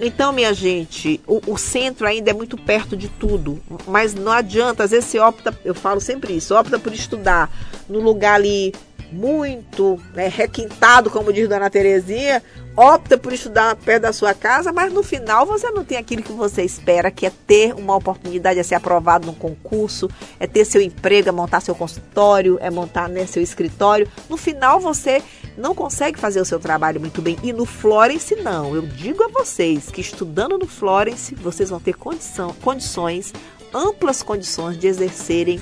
[0.00, 4.84] Então, minha gente, o, o, centro ainda é muito perto de tudo, mas não adianta,
[4.84, 7.50] às vezes você opta, eu falo sempre isso, opta por estudar
[7.88, 8.72] no lugar ali
[9.10, 12.42] muito né, requintado, como diz Dona Terezinha,
[12.76, 16.32] opta por estudar perto da sua casa, mas no final você não tem aquilo que
[16.32, 20.80] você espera, que é ter uma oportunidade de ser aprovado num concurso, é ter seu
[20.80, 24.08] emprego, é montar seu consultório, é montar né, seu escritório.
[24.28, 25.22] No final você
[25.58, 27.36] não consegue fazer o seu trabalho muito bem.
[27.42, 28.74] E no Florence, não.
[28.74, 33.32] Eu digo a vocês que estudando no Florence, vocês vão ter condição, condições,
[33.74, 35.60] amplas condições de exercerem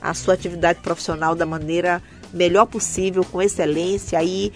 [0.00, 4.52] a sua atividade profissional da maneira melhor possível, com excelência e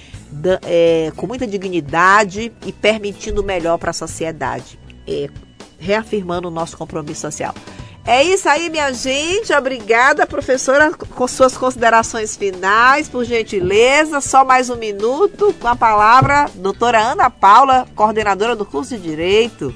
[0.65, 5.31] é, com muita dignidade e permitindo o melhor para a sociedade, é,
[5.79, 7.55] reafirmando o nosso compromisso social.
[8.05, 9.53] É isso aí, minha gente.
[9.53, 14.21] Obrigada, professora, com suas considerações finais, por gentileza.
[14.21, 19.73] Só mais um minuto com a palavra, doutora Ana Paula, coordenadora do curso de Direito.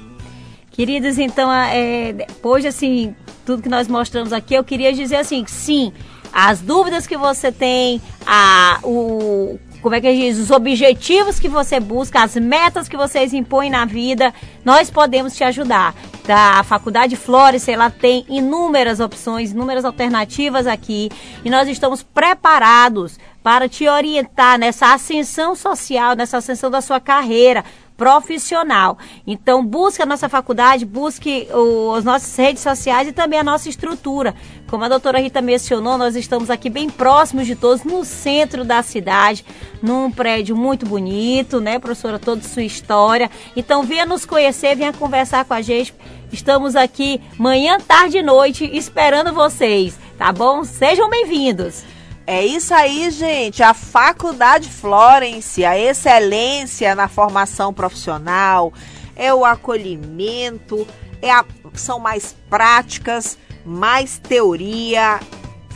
[0.71, 3.15] Queridos, então, é, depois assim,
[3.45, 5.93] tudo que nós mostramos aqui, eu queria dizer assim, sim,
[6.31, 11.79] as dúvidas que você tem, a, o, como é que diz, os objetivos que você
[11.79, 14.33] busca, as metas que vocês impõem na vida,
[14.65, 15.95] nós podemos te ajudar.
[16.27, 16.59] Tá?
[16.59, 21.09] A Faculdade Flores, ela tem inúmeras opções, inúmeras alternativas aqui
[21.45, 27.63] e nós estamos preparados para te orientar nessa ascensão social, nessa ascensão da sua carreira,
[27.97, 28.97] profissional.
[29.25, 33.67] Então, busque a nossa faculdade, busque o, as nossas redes sociais e também a nossa
[33.67, 34.35] estrutura.
[34.67, 38.83] Como a doutora Rita mencionou, nós estamos aqui bem próximos de todos, no centro da
[38.83, 39.43] cidade,
[39.81, 42.19] num prédio muito bonito, né, professora?
[42.19, 43.31] Toda sua história.
[43.55, 45.93] Então, venha nos conhecer, venha conversar com a gente.
[46.31, 50.63] Estamos aqui manhã, tarde e noite esperando vocês, tá bom?
[50.63, 51.83] Sejam bem-vindos.
[52.25, 53.63] É isso aí, gente.
[53.63, 58.73] A Faculdade Florence, a excelência na formação profissional,
[59.15, 60.85] é o acolhimento,
[61.21, 65.21] é a, são mais práticas, mais teoria,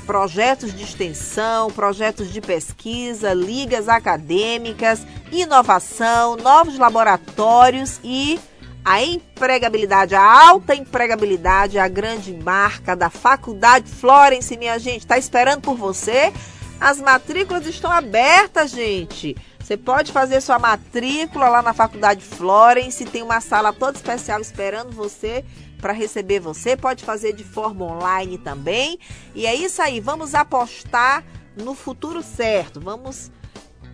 [0.05, 8.37] projetos de extensão, projetos de pesquisa, ligas acadêmicas, inovação, novos laboratórios e
[8.83, 15.61] a empregabilidade, a alta empregabilidade, a grande marca da Faculdade Florence, minha gente, está esperando
[15.61, 16.33] por você.
[16.79, 19.35] As matrículas estão abertas, gente.
[19.59, 24.91] Você pode fazer sua matrícula lá na Faculdade Florence, tem uma sala toda especial esperando
[24.91, 25.45] você
[25.79, 26.75] para receber você.
[26.75, 28.99] Pode fazer de forma online também.
[29.35, 31.23] E é isso aí, vamos apostar
[31.55, 32.81] no futuro certo.
[32.81, 33.31] Vamos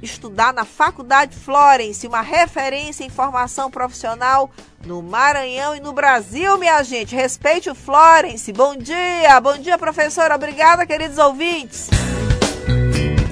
[0.01, 4.51] estudar na Faculdade Florence, uma referência em formação profissional
[4.85, 7.15] no Maranhão e no Brasil, minha gente.
[7.15, 8.51] Respeite o Florence.
[8.53, 10.35] Bom dia, bom dia, professora.
[10.35, 11.89] Obrigada, queridos ouvintes.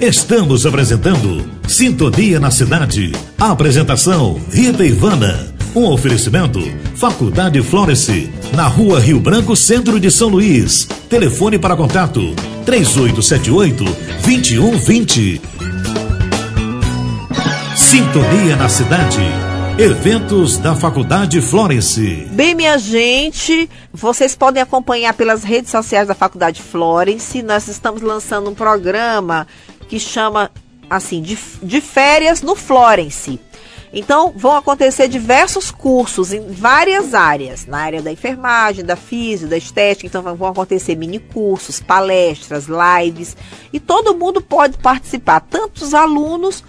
[0.00, 3.12] Estamos apresentando Sintonia na Cidade.
[3.40, 5.54] A apresentação Rita Ivana.
[5.74, 6.60] Um oferecimento
[6.96, 10.86] Faculdade Florence, na Rua Rio Branco, Centro de São Luís.
[11.08, 13.84] Telefone para contato 3878
[14.22, 15.55] 2120.
[17.76, 19.20] Sintonia na Cidade.
[19.78, 22.26] Eventos da Faculdade Florence.
[22.32, 27.42] Bem, minha gente, vocês podem acompanhar pelas redes sociais da Faculdade Florence.
[27.42, 29.46] Nós estamos lançando um programa
[29.88, 30.50] que chama
[30.88, 33.38] assim de, de férias no Florence.
[33.92, 39.56] Então, vão acontecer diversos cursos em várias áreas, na área da enfermagem, da física, da
[39.58, 40.06] estética.
[40.06, 43.36] Então, vão acontecer mini cursos, palestras, lives,
[43.70, 46.64] e todo mundo pode participar, tanto os alunos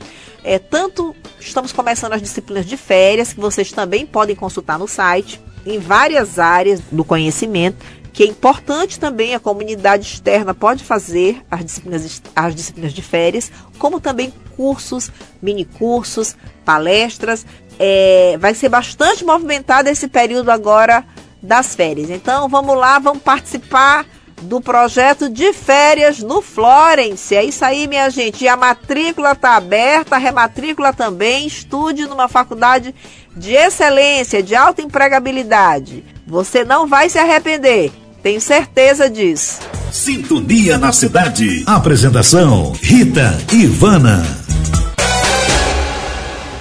[0.44, 5.40] É, tanto estamos começando as disciplinas de férias, que vocês também podem consultar no site
[5.64, 7.76] em várias áreas do conhecimento,
[8.12, 13.50] que é importante também a comunidade externa pode fazer as disciplinas, as disciplinas de férias,
[13.78, 15.10] como também cursos,
[15.40, 17.46] mini cursos, palestras.
[17.78, 21.04] É, vai ser bastante movimentado esse período agora
[21.42, 22.10] das férias.
[22.10, 24.06] Então vamos lá, vamos participar
[24.42, 27.34] do projeto de férias no Florence.
[27.34, 28.44] É isso aí, minha gente.
[28.44, 31.46] E a matrícula está aberta, a rematrícula também.
[31.46, 32.94] Estude numa faculdade
[33.36, 36.04] de excelência, de alta empregabilidade.
[36.26, 37.92] Você não vai se arrepender.
[38.22, 39.60] Tenho certeza disso.
[39.90, 41.64] Sintonia na cidade.
[41.66, 44.22] Apresentação: Rita Ivana.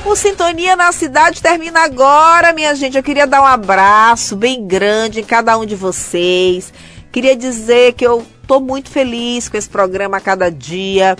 [0.03, 2.97] O Sintonia na Cidade termina agora, minha gente.
[2.97, 6.73] Eu queria dar um abraço bem grande em cada um de vocês.
[7.11, 11.15] Queria dizer que eu estou muito feliz com esse programa a cada dia,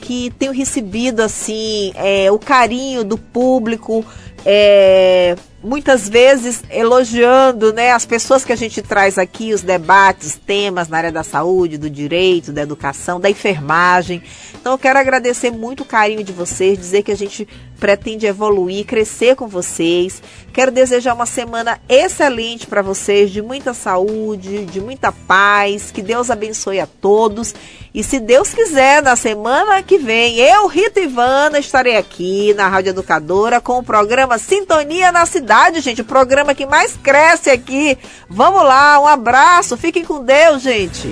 [0.00, 4.04] que tenho recebido assim é, o carinho do público,
[4.44, 10.88] é, muitas vezes elogiando né, as pessoas que a gente traz aqui, os debates, temas
[10.88, 14.22] na área da saúde, do direito, da educação, da enfermagem.
[14.54, 17.46] Então eu quero agradecer muito o carinho de vocês, dizer que a gente
[17.78, 20.22] pretende evoluir, crescer com vocês.
[20.52, 25.90] Quero desejar uma semana excelente para vocês, de muita saúde, de muita paz.
[25.90, 27.54] Que Deus abençoe a todos.
[27.94, 32.90] E se Deus quiser, na semana que vem, eu, Rita Ivana, estarei aqui na Rádio
[32.90, 36.02] Educadora com o programa Sintonia na Cidade, gente.
[36.02, 37.96] O programa que mais cresce aqui.
[38.28, 39.78] Vamos lá, um abraço.
[39.78, 41.08] Fiquem com Deus, gente.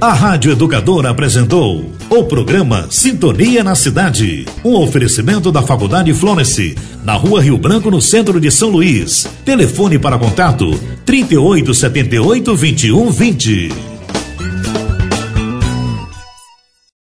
[0.00, 4.44] A Rádio Educadora apresentou o programa Sintonia na Cidade.
[4.64, 9.28] Um oferecimento da Faculdade Florence, na rua Rio Branco, no centro de São Luís.
[9.44, 10.68] Telefone para contato:
[11.04, 13.99] 3878 2120.